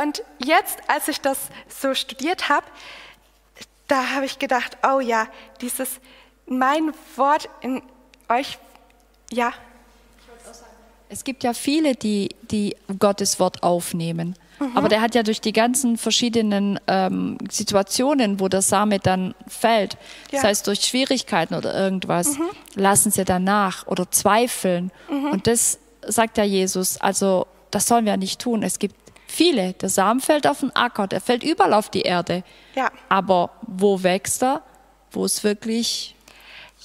[0.00, 2.66] Und jetzt, als ich das so studiert habe,
[3.86, 5.28] da habe ich gedacht, oh ja,
[5.60, 6.00] dieses
[6.46, 7.82] mein Wort in
[8.28, 8.58] euch,
[9.30, 9.52] ja.
[11.08, 14.36] Es gibt ja viele, die, die Gottes Wort aufnehmen.
[14.58, 14.76] Mhm.
[14.76, 19.94] Aber der hat ja durch die ganzen verschiedenen ähm, Situationen, wo der Same dann fällt,
[19.94, 19.98] ja.
[20.32, 22.50] das heißt durch Schwierigkeiten oder irgendwas, mhm.
[22.74, 24.90] lassen sie danach oder zweifeln.
[25.10, 25.30] Mhm.
[25.30, 28.62] Und das sagt ja Jesus, also das sollen wir nicht tun.
[28.62, 28.96] Es gibt
[29.34, 29.72] Viele.
[29.72, 32.44] Der Samen fällt auf den Acker, der fällt überall auf die Erde.
[32.76, 32.92] Ja.
[33.08, 34.62] Aber wo wächst er?
[35.10, 36.14] Wo es wirklich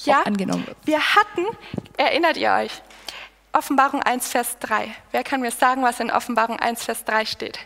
[0.04, 0.78] ja, angenommen wird.
[0.84, 1.46] Wir hatten,
[1.96, 2.72] erinnert ihr euch,
[3.52, 4.94] Offenbarung 1, Vers 3.
[5.12, 7.60] Wer kann mir sagen, was in Offenbarung 1, Vers 3 steht?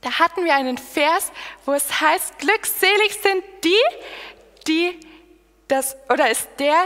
[0.00, 1.32] Da hatten wir einen Vers,
[1.64, 5.00] wo es heißt, glückselig sind die, die
[5.68, 6.76] das, oder ist der,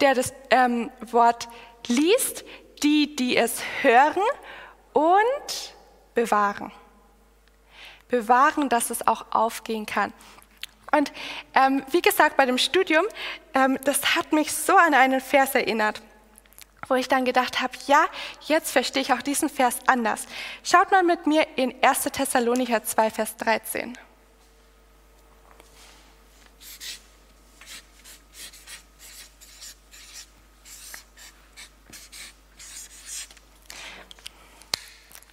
[0.00, 1.48] der das ähm, Wort
[1.86, 2.44] liest,
[2.82, 4.22] die, die es hören
[4.92, 5.74] und
[6.14, 6.72] bewahren.
[8.08, 10.12] Bewahren, dass es auch aufgehen kann.
[10.92, 11.12] Und
[11.54, 13.04] ähm, wie gesagt, bei dem Studium,
[13.54, 16.02] ähm, das hat mich so an einen Vers erinnert,
[16.88, 18.06] wo ich dann gedacht habe, ja,
[18.46, 20.26] jetzt verstehe ich auch diesen Vers anders.
[20.62, 22.04] Schaut mal mit mir in 1.
[22.04, 23.98] Thessalonicher 2, Vers 13.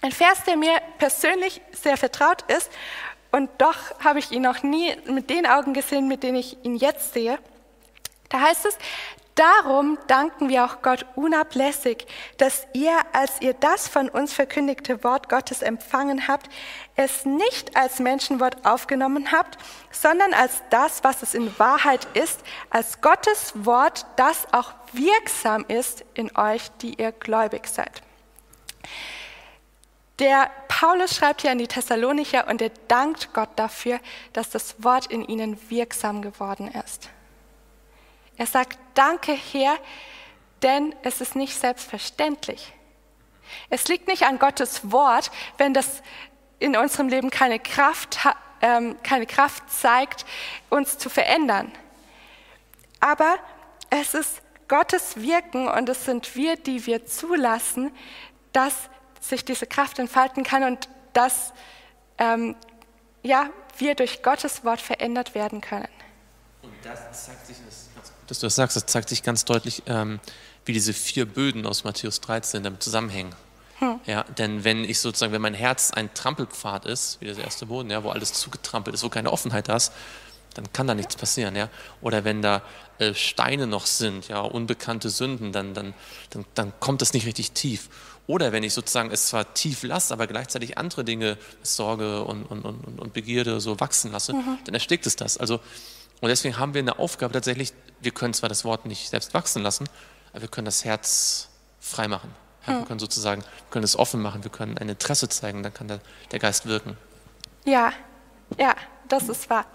[0.04, 2.70] Ein Vers, der mir persönlich sehr vertraut ist
[3.30, 6.76] und doch habe ich ihn noch nie mit den Augen gesehen, mit denen ich ihn
[6.76, 7.38] jetzt sehe.
[8.28, 8.76] Da heißt es,
[9.34, 12.06] darum danken wir auch Gott unablässig,
[12.38, 16.48] dass ihr, als ihr das von uns verkündigte Wort Gottes empfangen habt,
[16.96, 19.58] es nicht als Menschenwort aufgenommen habt,
[19.90, 26.04] sondern als das, was es in Wahrheit ist, als Gottes Wort, das auch wirksam ist
[26.14, 28.02] in euch, die ihr gläubig seid.
[30.20, 33.98] Der Paulus schreibt hier an die Thessalonicher und er dankt Gott dafür,
[34.32, 37.08] dass das Wort in ihnen wirksam geworden ist.
[38.36, 39.76] Er sagt, danke Herr,
[40.62, 42.72] denn es ist nicht selbstverständlich.
[43.70, 46.02] Es liegt nicht an Gottes Wort, wenn das
[46.58, 48.18] in unserem Leben keine Kraft,
[48.62, 50.24] ähm, keine Kraft zeigt,
[50.70, 51.70] uns zu verändern.
[53.00, 53.38] Aber
[53.90, 57.94] es ist Gottes Wirken und es sind wir, die wir zulassen,
[58.52, 58.74] dass
[59.20, 61.52] sich diese Kraft entfalten kann und dass
[62.18, 62.56] ähm,
[63.22, 65.88] ja, wir durch Gottes Wort verändert werden können.
[66.62, 67.56] Und Das zeigt sich,
[68.26, 70.20] dass du das sagst, das zeigt sich ganz deutlich, ähm,
[70.64, 73.34] wie diese vier Böden aus Matthäus 13 damit zusammenhängen.
[73.78, 74.00] Hm.
[74.06, 77.90] Ja, denn wenn ich sozusagen, wenn mein Herz ein Trampelpfad ist, wie das erste Boden,
[77.90, 79.92] ja, wo alles zugetrampelt ist, wo keine Offenheit da ist,
[80.54, 81.68] dann kann da nichts passieren, ja.
[82.00, 82.62] Oder wenn da
[82.98, 85.94] äh, Steine noch sind, ja, unbekannte Sünden, dann, dann,
[86.30, 87.88] dann, dann kommt das nicht richtig tief.
[88.26, 92.64] Oder wenn ich sozusagen es zwar tief lasse, aber gleichzeitig andere Dinge, Sorge und, und,
[92.64, 94.58] und, und Begierde so wachsen lasse, mhm.
[94.64, 95.36] dann erstickt es das.
[95.36, 95.60] Also,
[96.24, 99.62] und deswegen haben wir eine Aufgabe tatsächlich, wir können zwar das Wort nicht selbst wachsen
[99.62, 99.86] lassen,
[100.32, 102.34] aber wir können das Herz frei machen.
[102.66, 102.78] Ja.
[102.78, 105.86] Wir können sozusagen, wir können es offen machen, wir können ein Interesse zeigen, dann kann
[105.86, 106.00] der,
[106.32, 106.96] der Geist wirken.
[107.66, 107.92] Ja,
[108.58, 108.74] ja,
[109.08, 109.66] das ist wahr.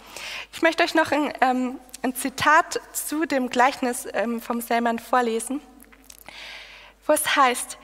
[0.51, 5.61] Ich möchte euch noch ein, ähm, ein Zitat zu dem Gleichnis ähm, vom Selman vorlesen,
[7.05, 7.77] wo es heißt,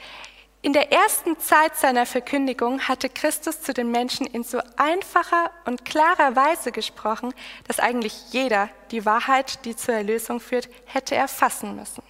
[0.65, 5.85] in der ersten Zeit seiner Verkündigung hatte Christus zu den Menschen in so einfacher und
[5.85, 7.35] klarer Weise gesprochen,
[7.67, 12.01] dass eigentlich jeder die Wahrheit, die zur Erlösung führt, hätte erfassen müssen.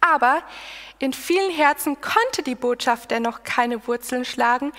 [0.00, 0.44] Aber
[1.00, 4.70] in vielen Herzen konnte die Botschaft dennoch keine Wurzeln schlagen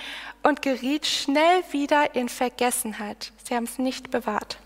[0.41, 3.34] und geriet schnell wieder in Vergessenheit.
[3.43, 4.58] Sie haben es nicht bewahrt.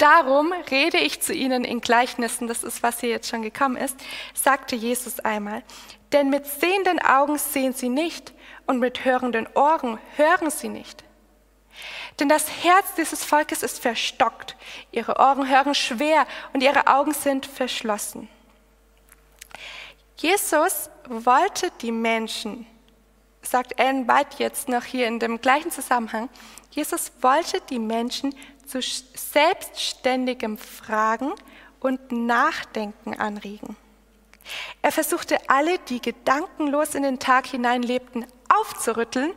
[0.00, 3.98] Darum rede ich zu ihnen in Gleichnissen, das ist, was hier jetzt schon gekommen ist,
[4.32, 5.62] sagte Jesus einmal.
[6.12, 8.32] Denn mit sehenden Augen sehen sie nicht
[8.66, 11.04] und mit hörenden Ohren hören sie nicht.
[12.18, 14.56] Denn das Herz dieses Volkes ist verstockt,
[14.90, 18.30] ihre Ohren hören schwer und ihre Augen sind verschlossen.
[20.16, 22.66] Jesus wollte die Menschen,
[23.42, 26.30] sagt Ellen White jetzt noch hier in dem gleichen Zusammenhang,
[26.70, 28.34] Jesus wollte die Menschen
[28.70, 31.32] zu selbstständigem Fragen
[31.80, 33.76] und Nachdenken anregen.
[34.82, 39.32] Er versuchte alle, die gedankenlos in den Tag hinein lebten, aufzurütteln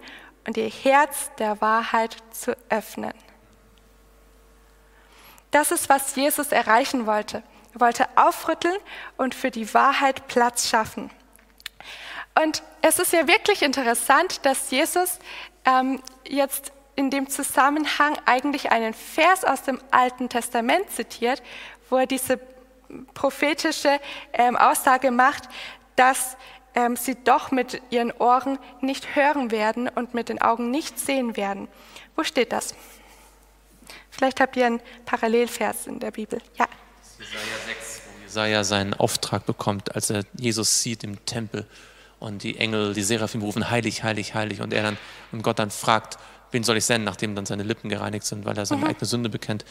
[0.46, 3.14] und ihr Herz der Wahrheit zu öffnen.
[5.52, 7.44] Das ist, was Jesus erreichen wollte.
[7.74, 8.78] Er wollte aufrütteln
[9.18, 11.10] und für die Wahrheit Platz schaffen.
[12.44, 15.20] Und es ist ja wirklich interessant, dass Jesus
[15.66, 21.42] ähm, jetzt in dem Zusammenhang eigentlich einen Vers aus dem Alten Testament zitiert,
[21.90, 22.40] wo er diese
[23.14, 24.00] prophetische
[24.34, 25.50] ähm, Aussage macht,
[25.96, 26.38] dass
[26.76, 31.36] ähm, sie doch mit ihren Ohren nicht hören werden und mit den Augen nicht sehen
[31.38, 31.68] werden.
[32.16, 32.76] Wo steht das?
[34.10, 36.40] Vielleicht habt ihr einen Parallelvers in der Bibel.
[36.58, 36.68] Ja.
[37.20, 41.66] Jesaja 6, wo Jesaja seinen Auftrag bekommt, als er Jesus sieht im Tempel
[42.20, 44.98] und die Engel, die Seraphim rufen heilig, heilig, heilig und er dann
[45.32, 46.18] und Gott dann fragt,
[46.54, 48.88] wen soll ich senden, nachdem dann seine Lippen gereinigt sind, weil er seine mhm.
[48.88, 49.66] eigene Sünde bekennt.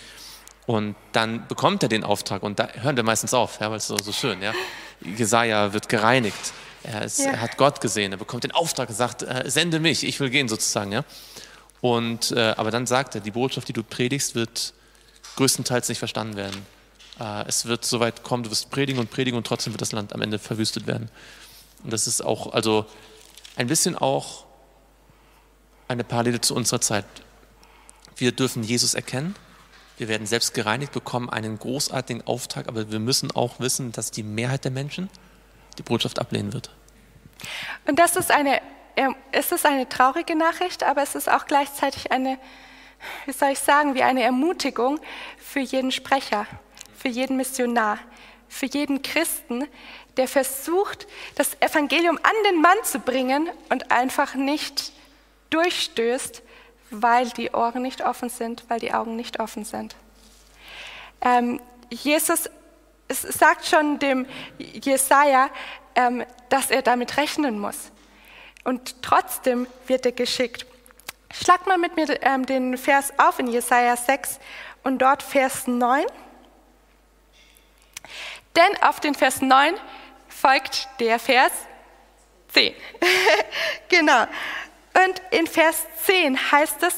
[0.66, 3.86] Und dann bekommt er den Auftrag und da hören wir meistens auf, ja, weil es
[3.86, 4.52] so, so schön, ja.
[5.00, 6.52] Jesaja wird gereinigt.
[6.84, 7.30] Er, ist, ja.
[7.32, 10.30] er, hat Gott gesehen, er bekommt den Auftrag und sagt, äh, sende mich, ich will
[10.30, 11.04] gehen sozusagen, ja.
[11.80, 14.72] Und, äh, aber dann sagt er, die Botschaft, die du predigst, wird
[15.36, 16.64] größtenteils nicht verstanden werden.
[17.18, 19.90] Äh, es wird so weit kommen, du wirst predigen und predigen und trotzdem wird das
[19.92, 21.10] Land am Ende verwüstet werden.
[21.82, 22.86] Und das ist auch, also
[23.56, 24.44] ein bisschen auch
[25.92, 27.04] eine Parallele zu unserer Zeit.
[28.16, 29.34] Wir dürfen Jesus erkennen.
[29.98, 34.22] Wir werden selbst gereinigt, bekommen einen großartigen Auftrag, aber wir müssen auch wissen, dass die
[34.22, 35.08] Mehrheit der Menschen
[35.78, 36.70] die Botschaft ablehnen wird.
[37.86, 38.60] Und das ist eine,
[39.32, 42.38] es ist eine traurige Nachricht, aber es ist auch gleichzeitig eine,
[43.26, 44.98] wie soll ich sagen, wie eine Ermutigung
[45.38, 46.46] für jeden Sprecher,
[46.96, 47.98] für jeden Missionar,
[48.48, 49.66] für jeden Christen,
[50.16, 51.06] der versucht,
[51.36, 54.92] das Evangelium an den Mann zu bringen und einfach nicht
[55.52, 56.42] durchstößt,
[56.90, 59.96] weil die Ohren nicht offen sind, weil die Augen nicht offen sind.
[61.20, 62.50] Ähm, Jesus
[63.08, 64.26] sagt schon dem
[64.58, 65.50] Jesaja,
[65.94, 67.92] ähm, dass er damit rechnen muss.
[68.64, 70.66] Und trotzdem wird er geschickt.
[71.32, 74.38] Schlag mal mit mir ähm, den Vers auf in Jesaja 6
[74.82, 76.04] und dort Vers 9.
[78.54, 79.74] Denn auf den Vers 9
[80.28, 81.52] folgt der Vers
[82.52, 82.74] 10.
[83.88, 84.26] genau.
[84.94, 86.94] Und in Vers 10 heißt es,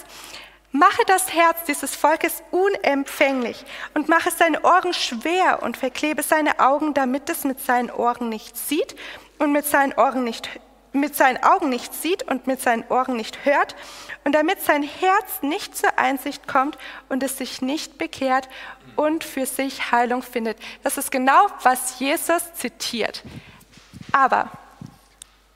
[0.73, 3.65] mache das Herz dieses Volkes unempfänglich
[3.95, 8.57] und mache seine Ohren schwer und verklebe seine Augen, damit es mit seinen Ohren nicht
[8.57, 8.97] sieht
[9.39, 10.49] und mit seinen Ohren nicht
[10.95, 13.75] mit seinen Augen nicht sieht und mit seinen Ohren nicht hört
[14.23, 16.79] und damit sein Herz nicht zur Einsicht kommt
[17.09, 18.49] und es sich nicht bekehrt
[18.95, 20.57] und für sich Heilung findet.
[20.85, 23.25] Das ist genau, was Jesus zitiert.
[24.13, 24.51] Aber.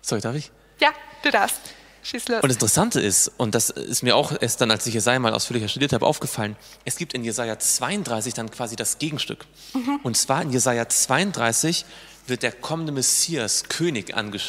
[0.02, 0.50] Sorry, darf ich?
[0.80, 0.90] Ja,
[1.22, 1.77] du darfst.
[2.10, 2.42] Schieß los.
[2.42, 5.34] Und das Interessante ist, und das ist mir auch erst dann, als ich Jesaja mal
[5.34, 6.56] ausführlicher studiert habe, aufgefallen,
[6.86, 9.44] es gibt in Jesaja 32 dann quasi das Gegenstück.
[9.74, 10.00] Mhm.
[10.02, 11.84] Und zwar in Jesaja 32
[12.26, 14.40] wird der kommende Messias, König, äh, an, äh,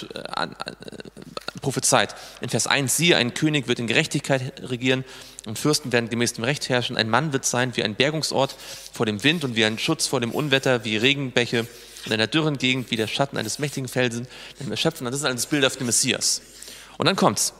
[1.61, 2.15] prophezeit.
[2.39, 5.03] In Vers 1, siehe, ein König wird in Gerechtigkeit regieren
[5.45, 6.95] und Fürsten werden gemäß dem Recht herrschen.
[6.95, 8.55] Ein Mann wird sein wie ein Bergungsort
[8.93, 11.67] vor dem Wind und wie ein Schutz vor dem Unwetter, wie Regenbäche
[12.05, 14.27] in einer dürren Gegend, wie der Schatten eines mächtigen Felsen,
[14.61, 15.03] dem Erschöpfen.
[15.05, 16.41] Das ist alles Bild auf den Messias.
[16.99, 17.53] Und dann kommt's.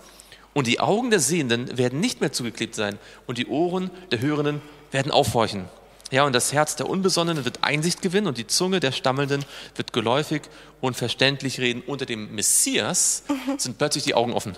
[0.53, 4.61] Und die Augen der Sehenden werden nicht mehr zugeklebt sein und die Ohren der Hörenden
[4.91, 5.65] werden aufhorchen.
[6.11, 9.93] Ja, und das Herz der Unbesonnenen wird Einsicht gewinnen und die Zunge der Stammelnden wird
[9.93, 10.41] geläufig
[10.81, 11.81] und verständlich reden.
[11.85, 13.57] Unter dem Messias mhm.
[13.57, 14.57] sind plötzlich die Augen offen.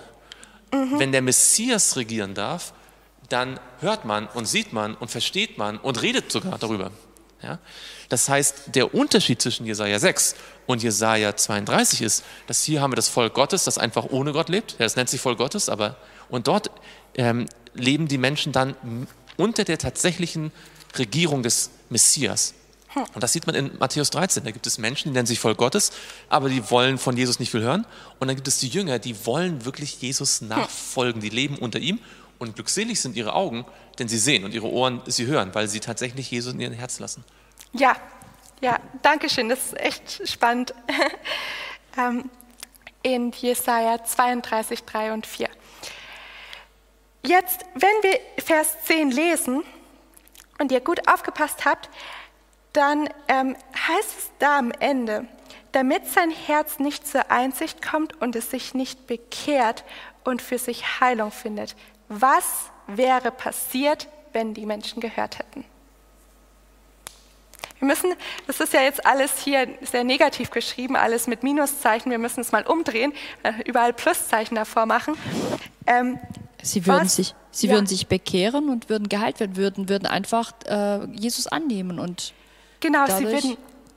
[0.72, 0.98] Mhm.
[0.98, 2.72] Wenn der Messias regieren darf,
[3.28, 6.90] dann hört man und sieht man und versteht man und redet sogar darüber.
[7.42, 7.60] Ja?
[8.12, 10.34] Das heißt, der Unterschied zwischen Jesaja 6
[10.66, 14.50] und Jesaja 32 ist, dass hier haben wir das Volk Gottes, das einfach ohne Gott
[14.50, 14.72] lebt.
[14.72, 15.96] Ja, das nennt sich Volk Gottes, aber
[16.28, 16.70] und dort
[17.14, 18.76] ähm, leben die Menschen dann
[19.38, 20.52] unter der tatsächlichen
[20.98, 22.52] Regierung des Messias.
[23.14, 24.44] Und das sieht man in Matthäus 13.
[24.44, 25.90] Da gibt es Menschen, die nennen sich Volk Gottes,
[26.28, 27.86] aber die wollen von Jesus nicht viel hören.
[28.18, 31.98] Und dann gibt es die Jünger, die wollen wirklich Jesus nachfolgen, die leben unter ihm.
[32.38, 33.64] Und glückselig sind ihre Augen,
[33.98, 36.98] denn sie sehen und ihre Ohren, sie hören, weil sie tatsächlich Jesus in ihr Herz
[36.98, 37.24] lassen.
[37.72, 37.96] Ja,
[38.60, 39.48] ja, danke schön.
[39.48, 40.74] Das ist echt spannend.
[41.94, 42.30] Ähm,
[43.02, 45.50] in Jesaja 32, 3 und 4.
[47.22, 49.62] Jetzt, wenn wir Vers 10 lesen,
[50.62, 51.90] und ihr gut aufgepasst habt,
[52.72, 55.26] dann ähm, heißt es da am Ende,
[55.72, 59.84] damit sein Herz nicht zur Einsicht kommt und es sich nicht bekehrt
[60.24, 61.76] und für sich Heilung findet.
[62.08, 65.64] Was wäre passiert, wenn die Menschen gehört hätten?
[67.82, 68.14] Wir müssen,
[68.46, 72.52] das ist ja jetzt alles hier sehr negativ geschrieben, alles mit Minuszeichen, wir müssen es
[72.52, 73.12] mal umdrehen,
[73.42, 75.16] äh, überall Pluszeichen davor machen.
[75.88, 76.20] Ähm,
[76.62, 77.16] Sie würden was?
[77.16, 77.72] sich, sie ja.
[77.72, 82.34] würden sich bekehren und würden geheilt werden, würden, würden einfach äh, Jesus annehmen und
[82.78, 83.56] genau, sie würden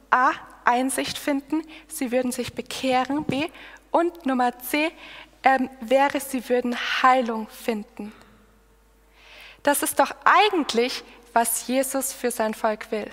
[0.10, 0.32] a
[0.64, 3.50] Einsicht finden, sie würden sich bekehren, b
[3.92, 4.92] und Nummer c
[5.44, 8.12] ähm, wäre, sie würden Heilung finden.
[9.62, 13.12] Das ist doch eigentlich, was Jesus für sein Volk will,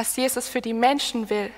[0.00, 1.52] was Jesus für die Menschen will.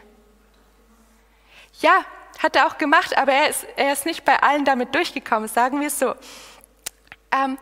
[1.81, 2.05] Ja,
[2.41, 5.81] hat er auch gemacht, aber er ist, er ist nicht bei allen damit durchgekommen, sagen
[5.81, 6.17] wir es so.
[7.31, 7.57] Ähm,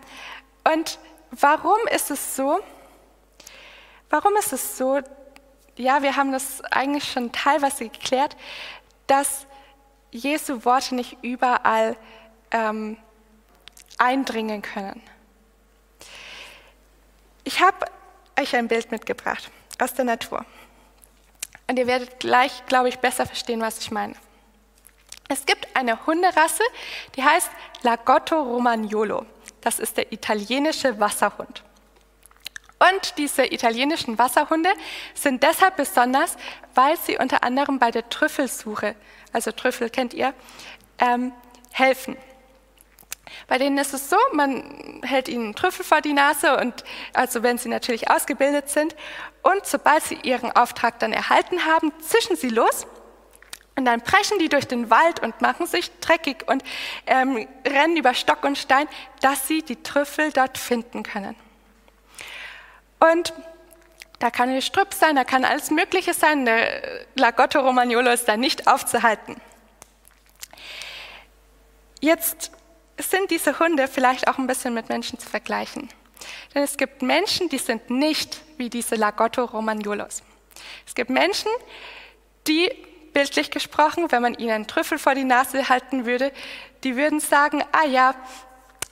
[0.73, 0.99] und
[1.33, 2.61] warum ist es so?
[4.09, 5.01] Warum ist es so?
[5.77, 8.35] Ja, wir haben das eigentlich schon teilweise geklärt,
[9.07, 9.47] dass
[10.11, 11.95] Jesu Worte nicht überall
[12.53, 12.97] ähm,
[13.99, 15.03] eindringen können.
[17.45, 17.85] Ich habe
[18.39, 20.47] euch ein Bild mitgebracht aus der Natur.
[21.71, 24.17] Und ihr werdet gleich, glaube ich, besser verstehen, was ich meine.
[25.29, 26.65] Es gibt eine Hunderasse,
[27.15, 27.49] die heißt
[27.83, 29.25] Lagotto Romagnolo.
[29.61, 31.63] Das ist der italienische Wasserhund.
[32.81, 34.71] Und diese italienischen Wasserhunde
[35.15, 36.37] sind deshalb besonders,
[36.75, 38.97] weil sie unter anderem bei der Trüffelsuche,
[39.33, 40.35] also Trüffel kennt ihr,
[40.99, 41.33] ähm,
[41.71, 42.17] helfen.
[43.47, 47.59] Bei denen ist es so, man hält ihnen Trüffel vor die Nase und also wenn
[47.59, 48.95] sie natürlich ausgebildet sind
[49.43, 52.87] und sobald sie ihren Auftrag dann erhalten haben, zischen sie los
[53.77, 56.63] und dann preschen die durch den Wald und machen sich dreckig und
[57.07, 58.87] ähm, rennen über Stock und Stein,
[59.21, 61.35] dass sie die Trüffel dort finden können.
[62.99, 63.33] Und
[64.19, 66.45] da kann ein Strüpp sein, da kann alles Mögliche sein.
[66.45, 69.41] Der Lagotto Romagnolo ist da nicht aufzuhalten.
[72.01, 72.53] Jetzt
[73.03, 75.89] sind diese Hunde vielleicht auch ein bisschen mit Menschen zu vergleichen.
[76.55, 80.23] Denn es gibt Menschen, die sind nicht wie diese Lagotto Romagnolos.
[80.87, 81.51] Es gibt Menschen,
[82.47, 82.71] die
[83.13, 86.33] bildlich gesprochen, wenn man ihnen einen Trüffel vor die Nase halten würde,
[86.85, 88.15] die würden sagen, ah ja,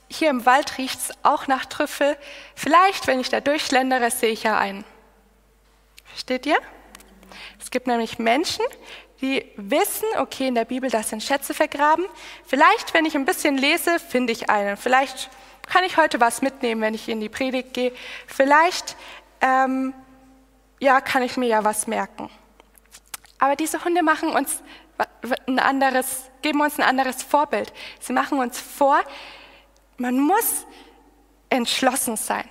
[0.08, 2.16] hier im Wald riecht es auch nach Trüffel.
[2.54, 4.84] Vielleicht, wenn ich da durchschlendere, sehe ich ja einen.
[6.06, 6.58] Versteht ihr?
[7.60, 8.64] Es gibt nämlich Menschen,
[9.20, 12.04] die wissen, okay, in der Bibel, da sind Schätze vergraben.
[12.46, 14.76] Vielleicht, wenn ich ein bisschen lese, finde ich einen.
[14.76, 15.30] Vielleicht
[15.66, 17.92] kann ich heute was mitnehmen, wenn ich in die Predigt gehe.
[18.26, 18.96] Vielleicht,
[19.40, 19.92] ähm,
[20.78, 22.30] ja, kann ich mir ja was merken.
[23.38, 24.62] Aber diese Hunde machen uns
[25.46, 27.72] ein anderes, geben uns ein anderes Vorbild.
[28.00, 29.00] Sie machen uns vor,
[29.96, 30.64] man muss
[31.50, 32.48] entschlossen sein.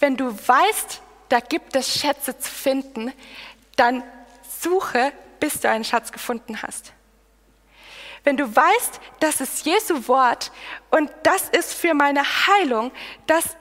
[0.00, 3.12] Wenn du weißt, da gibt es Schätze zu finden,
[3.76, 4.02] dann
[4.60, 5.12] suche,
[5.44, 6.94] bis du einen Schatz gefunden hast.
[8.22, 10.50] Wenn du weißt, das ist Jesu Wort
[10.90, 12.92] und das ist für meine Heilung,
[13.26, 13.58] das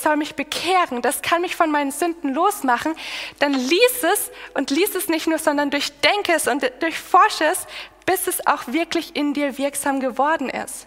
[0.00, 2.94] soll mich bekehren, das kann mich von meinen Sünden losmachen,
[3.40, 7.66] dann lies es und lies es nicht nur, sondern durchdenke es und durchforsche es,
[8.06, 10.86] bis es auch wirklich in dir wirksam geworden ist.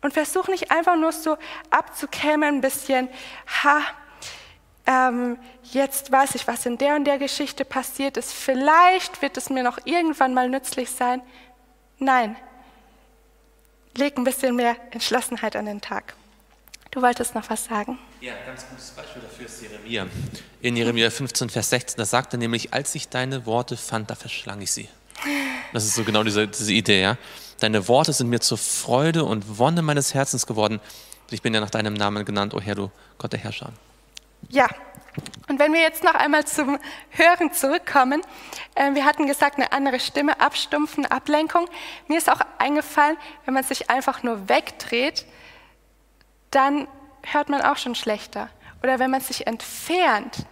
[0.00, 1.38] Und versuch nicht einfach nur so
[1.70, 3.08] abzukämen, ein bisschen,
[3.62, 3.80] ha,
[4.88, 5.36] ähm,
[5.70, 9.62] jetzt weiß ich, was in der und der Geschichte passiert ist, vielleicht wird es mir
[9.62, 11.20] noch irgendwann mal nützlich sein.
[11.98, 12.36] Nein,
[13.94, 16.14] leg ein bisschen mehr Entschlossenheit an den Tag.
[16.90, 17.98] Du wolltest noch was sagen?
[18.22, 20.06] Ja, ganz gutes Beispiel dafür ist Jeremia.
[20.62, 24.14] In Jeremia 15, Vers 16, da sagt er nämlich, als ich deine Worte fand, da
[24.14, 24.88] verschlang ich sie.
[25.74, 27.18] Das ist so genau diese, diese Idee, ja.
[27.60, 30.80] Deine Worte sind mir zur Freude und Wonne meines Herzens geworden.
[31.30, 33.70] Ich bin ja nach deinem Namen genannt, o Herr, du Gott der Herrscher.
[34.48, 34.68] Ja,
[35.48, 36.78] und wenn wir jetzt noch einmal zum
[37.10, 38.22] Hören zurückkommen,
[38.74, 41.68] äh, wir hatten gesagt, eine andere Stimme, Abstumpfen, Ablenkung.
[42.06, 45.26] Mir ist auch eingefallen, wenn man sich einfach nur wegdreht,
[46.50, 46.86] dann
[47.22, 48.50] hört man auch schon schlechter.
[48.82, 50.46] Oder wenn man sich entfernt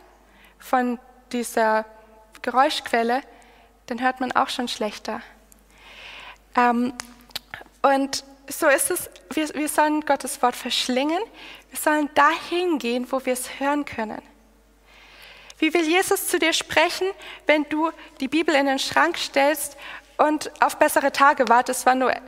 [0.59, 0.99] von
[1.32, 1.84] dieser
[2.43, 3.20] Geräuschquelle,
[3.87, 5.20] dann hört man auch schon schlechter.
[6.57, 6.95] Ähm,
[7.82, 11.20] und so ist es, wir, wir sollen Gottes Wort verschlingen,
[11.77, 14.22] wir sollen dahin gehen, wo wir es hören können.
[15.59, 17.07] Wie will Jesus zu dir sprechen,
[17.47, 19.77] wenn du die Bibel in den Schrank stellst
[20.16, 22.22] und auf bessere Tage wartest, wann du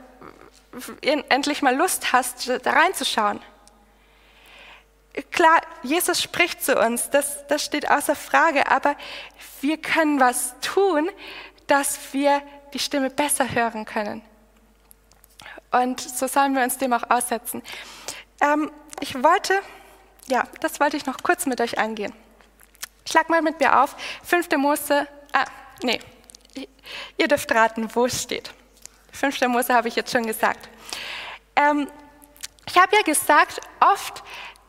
[1.01, 3.39] endlich mal Lust hast, da reinzuschauen?
[5.31, 8.95] Klar, Jesus spricht zu uns, das, das steht außer Frage, aber
[9.61, 11.09] wir können was tun,
[11.67, 12.41] dass wir
[12.73, 14.21] die Stimme besser hören können.
[15.71, 17.63] Und so sollen wir uns dem auch aussetzen.
[18.41, 19.61] Ähm, ich wollte,
[20.27, 22.13] ja, das wollte ich noch kurz mit euch angehen.
[23.07, 24.49] Schlag mal mit mir auf, 5.
[24.57, 25.45] Mose, ah,
[25.83, 25.99] nee,
[27.17, 28.51] ihr dürft raten, wo es steht.
[29.13, 29.41] 5.
[29.47, 30.69] Mose habe ich jetzt schon gesagt.
[31.55, 31.89] Ähm,
[32.67, 34.23] ich habe ja gesagt, oft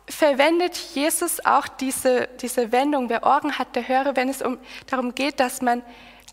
[0.08, 5.14] verwendet Jesus auch diese, diese Wendung, wer Ohren hat, der höre, wenn es um, darum
[5.14, 5.82] geht, dass man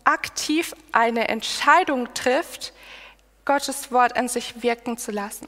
[0.04, 2.72] aktiv eine Entscheidung trifft,
[3.44, 5.46] Gottes Wort an sich wirken zu lassen.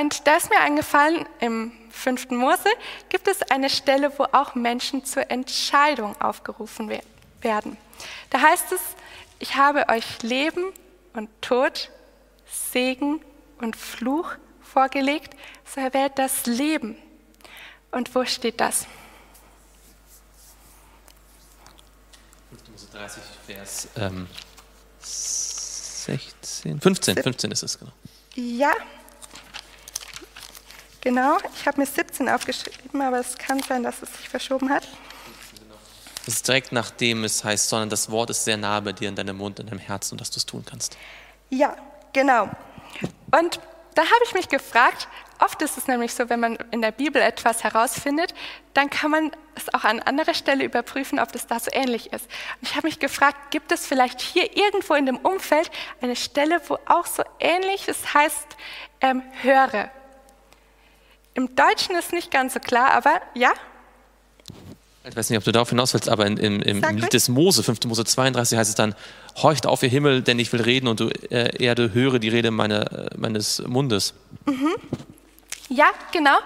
[0.00, 2.68] Und da ist mir eingefallen, im fünften Mose
[3.10, 6.90] gibt es eine Stelle, wo auch Menschen zur Entscheidung aufgerufen
[7.40, 7.76] werden.
[8.30, 8.80] Da heißt es,
[9.38, 10.72] ich habe euch Leben
[11.12, 11.90] und Tod,
[12.50, 13.20] Segen
[13.58, 16.96] und Fluch vorgelegt, so erwählt das Leben.
[17.92, 18.88] Und wo steht das?
[22.50, 22.68] 5.
[22.68, 24.26] Mose 30, Vers ähm,
[24.98, 27.92] 16, 15, 15 ist es, genau.
[28.34, 28.72] Ja,
[31.04, 34.88] Genau, ich habe mir 17 aufgeschrieben, aber es kann sein, dass es sich verschoben hat.
[36.26, 39.14] Es ist direkt nachdem es heißt, sondern das Wort ist sehr nah bei dir in
[39.14, 40.96] deinem Mund, in deinem Herzen, dass du es tun kannst.
[41.50, 41.76] Ja,
[42.14, 42.48] genau.
[43.38, 43.60] Und
[43.94, 45.08] da habe ich mich gefragt,
[45.40, 48.32] oft ist es nämlich so, wenn man in der Bibel etwas herausfindet,
[48.72, 52.24] dann kann man es auch an anderer Stelle überprüfen, ob das da so ähnlich ist.
[52.60, 56.62] Und ich habe mich gefragt, gibt es vielleicht hier irgendwo in dem Umfeld eine Stelle,
[56.68, 58.56] wo auch so ähnlich es heißt,
[59.02, 59.90] ähm, höre.
[61.34, 63.52] Im Deutschen ist nicht ganz so klar, aber ja.
[65.06, 67.28] Ich weiß nicht, ob du darauf hinaus willst, aber in, im, im, im Lied des
[67.28, 67.84] Mose, 5.
[67.84, 68.94] Mose 32, heißt es dann,
[69.36, 72.50] horcht auf, ihr Himmel, denn ich will reden und du äh, Erde höre die Rede
[72.50, 74.14] meine, äh, meines Mundes.
[74.46, 74.74] Mhm.
[75.68, 76.36] Ja, genau.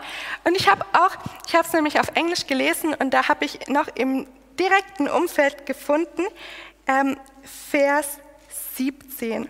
[0.45, 1.17] Und ich habe auch,
[1.47, 4.27] ich habe es nämlich auf Englisch gelesen und da habe ich noch im
[4.59, 6.23] direkten Umfeld gefunden,
[6.87, 7.17] ähm,
[7.71, 8.19] Vers
[8.77, 9.49] 17.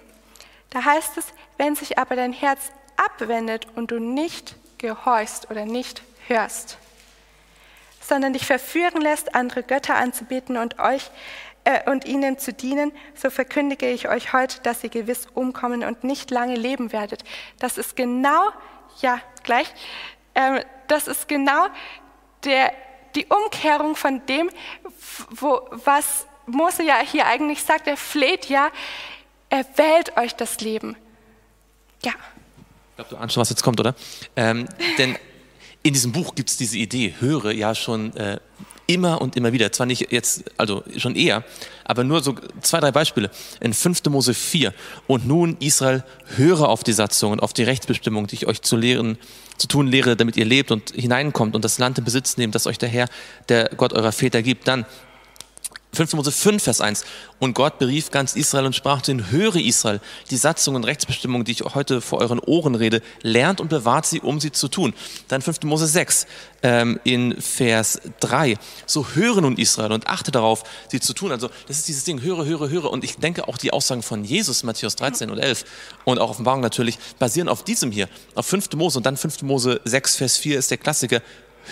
[0.70, 1.26] Da heißt es,
[1.56, 6.78] wenn sich aber dein Herz abwendet und du nicht gehorchst oder nicht hörst,
[8.00, 11.10] sondern dich verführen lässt, andere Götter anzubeten und euch
[11.64, 16.04] äh, und ihnen zu dienen, so verkündige ich euch heute, dass ihr gewiss umkommen und
[16.04, 17.24] nicht lange leben werdet.
[17.58, 18.50] Das ist genau,
[19.00, 19.72] ja, gleich,
[20.34, 21.66] äh, das ist genau
[22.44, 22.72] der,
[23.14, 24.50] die Umkehrung von dem,
[25.30, 27.86] wo, was Mose ja hier eigentlich sagt.
[27.86, 28.70] Er fleht ja,
[29.50, 30.96] er wählt euch das Leben.
[32.02, 32.12] Ja
[32.98, 33.94] glaube, du ahnst schon, was jetzt kommt, oder?
[34.34, 34.66] Ähm,
[34.98, 35.16] denn
[35.84, 38.38] in diesem Buch gibt es diese Idee, höre ja schon äh,
[38.88, 39.70] immer und immer wieder.
[39.70, 41.44] Zwar nicht jetzt, also schon eher,
[41.84, 43.30] aber nur so zwei, drei Beispiele.
[43.60, 44.04] In 5.
[44.06, 44.74] Mose 4.
[45.06, 46.02] Und nun, Israel,
[46.36, 49.16] höre auf die Satzungen, auf die Rechtsbestimmung, die ich euch zu lehren,
[49.58, 52.66] zu tun lehre, damit ihr lebt und hineinkommt und das Land in Besitz nehmt, das
[52.66, 53.08] euch der Herr,
[53.48, 54.66] der Gott eurer Väter gibt.
[54.66, 54.86] Dann
[55.92, 56.14] 5.
[56.14, 57.04] Mose 5, Vers 1.
[57.38, 61.44] Und Gott berief ganz Israel und sprach zu ihnen, höre Israel, die Satzungen und Rechtsbestimmungen,
[61.44, 64.92] die ich heute vor euren Ohren rede, lernt und bewahrt sie, um sie zu tun.
[65.28, 65.62] Dann 5.
[65.62, 66.26] Mose 6,
[66.62, 68.56] ähm, in Vers 3.
[68.86, 71.32] So höre nun Israel und achte darauf, sie zu tun.
[71.32, 72.90] Also das ist dieses Ding, höre, höre, höre.
[72.90, 75.64] Und ich denke auch die Aussagen von Jesus, Matthäus 13 und 11
[76.04, 78.72] und auch Offenbarung natürlich, basieren auf diesem hier, auf 5.
[78.74, 78.98] Mose.
[78.98, 79.42] Und dann 5.
[79.42, 81.22] Mose 6, Vers 4 ist der Klassiker,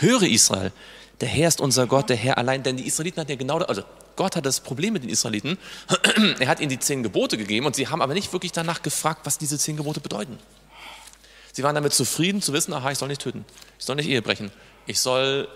[0.01, 0.73] höre Israel.
[1.21, 3.83] Der Herr ist unser Gott, der Herr allein, denn die Israeliten hatten ja genau, also
[4.17, 5.59] Gott hat das Problem mit den Israeliten.
[6.39, 9.21] Er hat ihnen die zehn Gebote gegeben und sie haben aber nicht wirklich danach gefragt,
[9.25, 10.39] was diese zehn Gebote bedeuten.
[11.53, 13.45] Sie waren damit zufrieden zu wissen, aha, ich soll nicht töten,
[13.79, 14.51] ich soll nicht Ehe brechen,
[14.87, 15.49] ich soll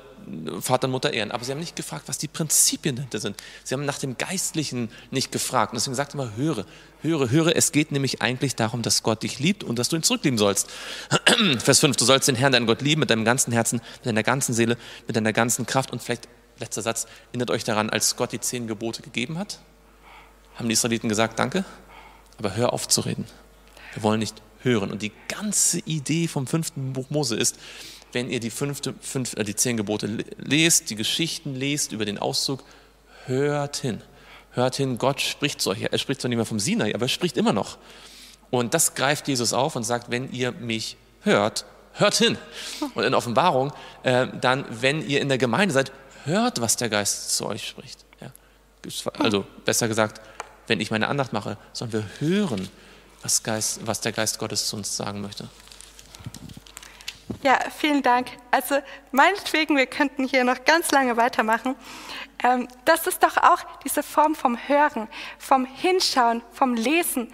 [0.60, 1.30] Vater und Mutter ehren.
[1.30, 3.36] Aber sie haben nicht gefragt, was die Prinzipien dahinter sind.
[3.64, 5.72] Sie haben nach dem Geistlichen nicht gefragt.
[5.72, 6.66] Und deswegen sagt immer, höre,
[7.02, 7.56] höre, höre.
[7.56, 10.70] Es geht nämlich eigentlich darum, dass Gott dich liebt und dass du ihn zurücklieben sollst.
[11.58, 14.22] Vers 5, du sollst den Herrn, deinen Gott lieben mit deinem ganzen Herzen, mit deiner
[14.22, 15.90] ganzen Seele, mit deiner ganzen Kraft.
[15.90, 16.28] Und vielleicht,
[16.60, 19.58] letzter Satz, erinnert euch daran, als Gott die zehn Gebote gegeben hat,
[20.54, 21.64] haben die Israeliten gesagt, danke,
[22.38, 23.26] aber hör auf zu reden.
[23.94, 24.90] Wir wollen nicht hören.
[24.90, 27.58] Und die ganze Idee vom fünften Buch Mose ist,
[28.12, 32.18] wenn ihr die, fünfte, fünf, äh, die zehn Gebote lest, die Geschichten lest über den
[32.18, 32.62] Auszug,
[33.26, 34.02] hört hin.
[34.52, 35.82] Hört hin, Gott spricht zu euch.
[35.82, 37.78] Er spricht zwar nicht mehr vom Sinai, aber er spricht immer noch.
[38.50, 42.36] Und das greift Jesus auf und sagt, wenn ihr mich hört, hört hin.
[42.94, 45.92] Und in Offenbarung, äh, dann, wenn ihr in der Gemeinde seid,
[46.24, 48.04] hört, was der Geist zu euch spricht.
[48.20, 48.30] Ja.
[49.18, 50.20] Also besser gesagt,
[50.66, 52.68] wenn ich meine Andacht mache, sollen wir hören,
[53.22, 55.48] was, Geist, was der Geist Gottes zu uns sagen möchte.
[57.42, 58.28] Ja, vielen Dank.
[58.50, 58.76] Also
[59.12, 61.76] meinetwegen, wir könnten hier noch ganz lange weitermachen.
[62.42, 65.08] Ähm, das ist doch auch diese Form vom Hören,
[65.38, 67.32] vom Hinschauen, vom Lesen,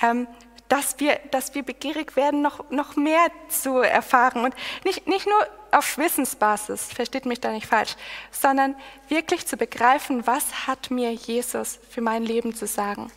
[0.00, 0.28] ähm,
[0.68, 4.44] dass, wir, dass wir begierig werden, noch, noch mehr zu erfahren.
[4.44, 4.54] Und
[4.84, 7.96] nicht, nicht nur auf Wissensbasis, versteht mich da nicht falsch,
[8.30, 8.76] sondern
[9.08, 13.10] wirklich zu begreifen, was hat mir Jesus für mein Leben zu sagen.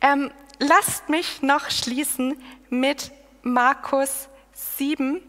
[0.00, 3.10] Ähm, lasst mich noch schließen mit
[3.42, 5.22] Markus 7,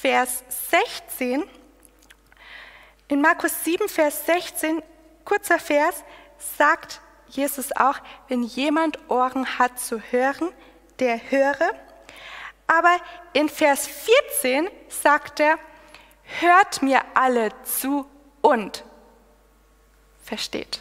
[0.00, 1.44] Vers 16.
[3.08, 4.82] In Markus 7, Vers 16,
[5.24, 6.04] kurzer Vers,
[6.58, 7.98] sagt Jesus auch,
[8.28, 10.50] wenn jemand Ohren hat zu hören,
[10.98, 11.70] der höre.
[12.66, 12.96] Aber
[13.32, 15.58] in Vers 14 sagt er,
[16.40, 18.06] hört mir alle zu
[18.40, 18.84] und
[20.22, 20.80] versteht.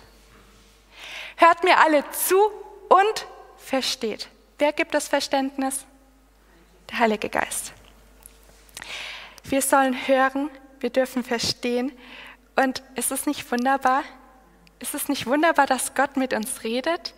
[1.36, 2.40] Hört mir alle zu
[2.90, 3.28] und
[3.58, 4.30] versteht.
[4.58, 5.86] Wer gibt das Verständnis?
[6.90, 7.74] Der Heilige Geist.
[9.44, 11.92] Wir sollen hören, wir dürfen verstehen.
[12.56, 14.04] Und ist es nicht wunderbar?
[14.80, 17.14] Ist es nicht wunderbar, dass Gott mit uns redet?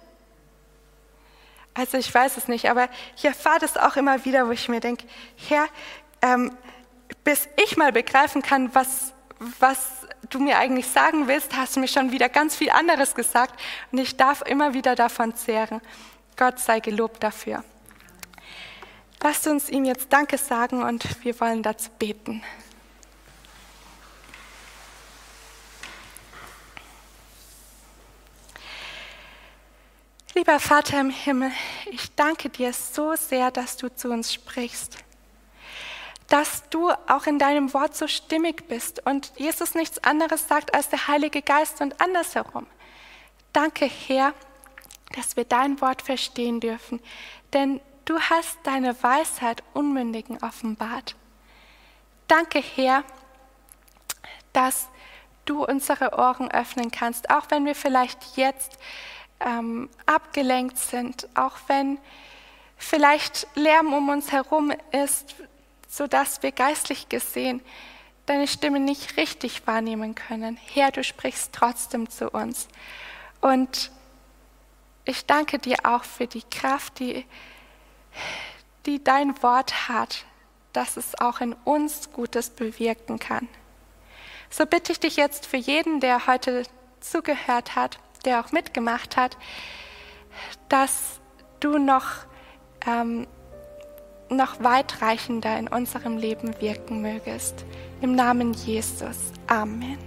[1.74, 4.80] Also ich weiß es nicht, aber ich erfahre das auch immer wieder, wo ich mir
[4.80, 5.06] denke,
[5.36, 5.68] Herr,
[6.22, 6.58] ähm,
[7.24, 9.14] bis ich mal begreifen kann, was,
[9.60, 13.60] was du mir eigentlich sagen willst, hast du mir schon wieder ganz viel anderes gesagt
[13.92, 15.82] und ich darf immer wieder davon zehren.
[16.36, 17.64] Gott sei gelobt dafür.
[19.22, 22.44] Lasst uns ihm jetzt Danke sagen und wir wollen dazu beten.
[30.48, 31.52] Lieber Vater im Himmel,
[31.92, 34.98] ich danke dir so sehr, dass du zu uns sprichst,
[36.30, 40.88] dass du auch in deinem Wort so stimmig bist und Jesus nichts anderes sagt als
[40.88, 42.66] der Heilige Geist und andersherum.
[43.52, 44.34] Danke, Herr,
[45.14, 47.02] dass wir dein Wort verstehen dürfen,
[47.52, 51.18] denn Du hast deine Weisheit Unmündigen offenbart.
[52.30, 53.04] Danke, Herr,
[54.54, 54.88] dass
[55.44, 58.80] du unsere Ohren öffnen kannst, auch wenn wir vielleicht jetzt
[59.40, 61.98] ähm, abgelenkt sind, auch wenn
[62.78, 65.36] vielleicht Lärm um uns herum ist,
[65.88, 67.62] sodass wir geistlich gesehen
[68.26, 70.58] deine Stimme nicht richtig wahrnehmen können.
[70.74, 72.68] Herr, du sprichst trotzdem zu uns.
[73.40, 73.90] Und
[75.06, 77.26] ich danke dir auch für die Kraft, die
[78.88, 80.26] die dein Wort hat,
[80.74, 83.48] dass es auch in uns Gutes bewirken kann.
[84.50, 86.64] So bitte ich dich jetzt für jeden, der heute
[87.02, 89.38] zugehört hat, der auch mitgemacht hat,
[90.70, 91.20] dass
[91.60, 92.26] du noch,
[92.86, 93.26] ähm,
[94.30, 97.66] noch weitreichender in unserem Leben wirken mögest.
[98.02, 99.32] Im Namen Jesus.
[99.48, 99.98] Amen.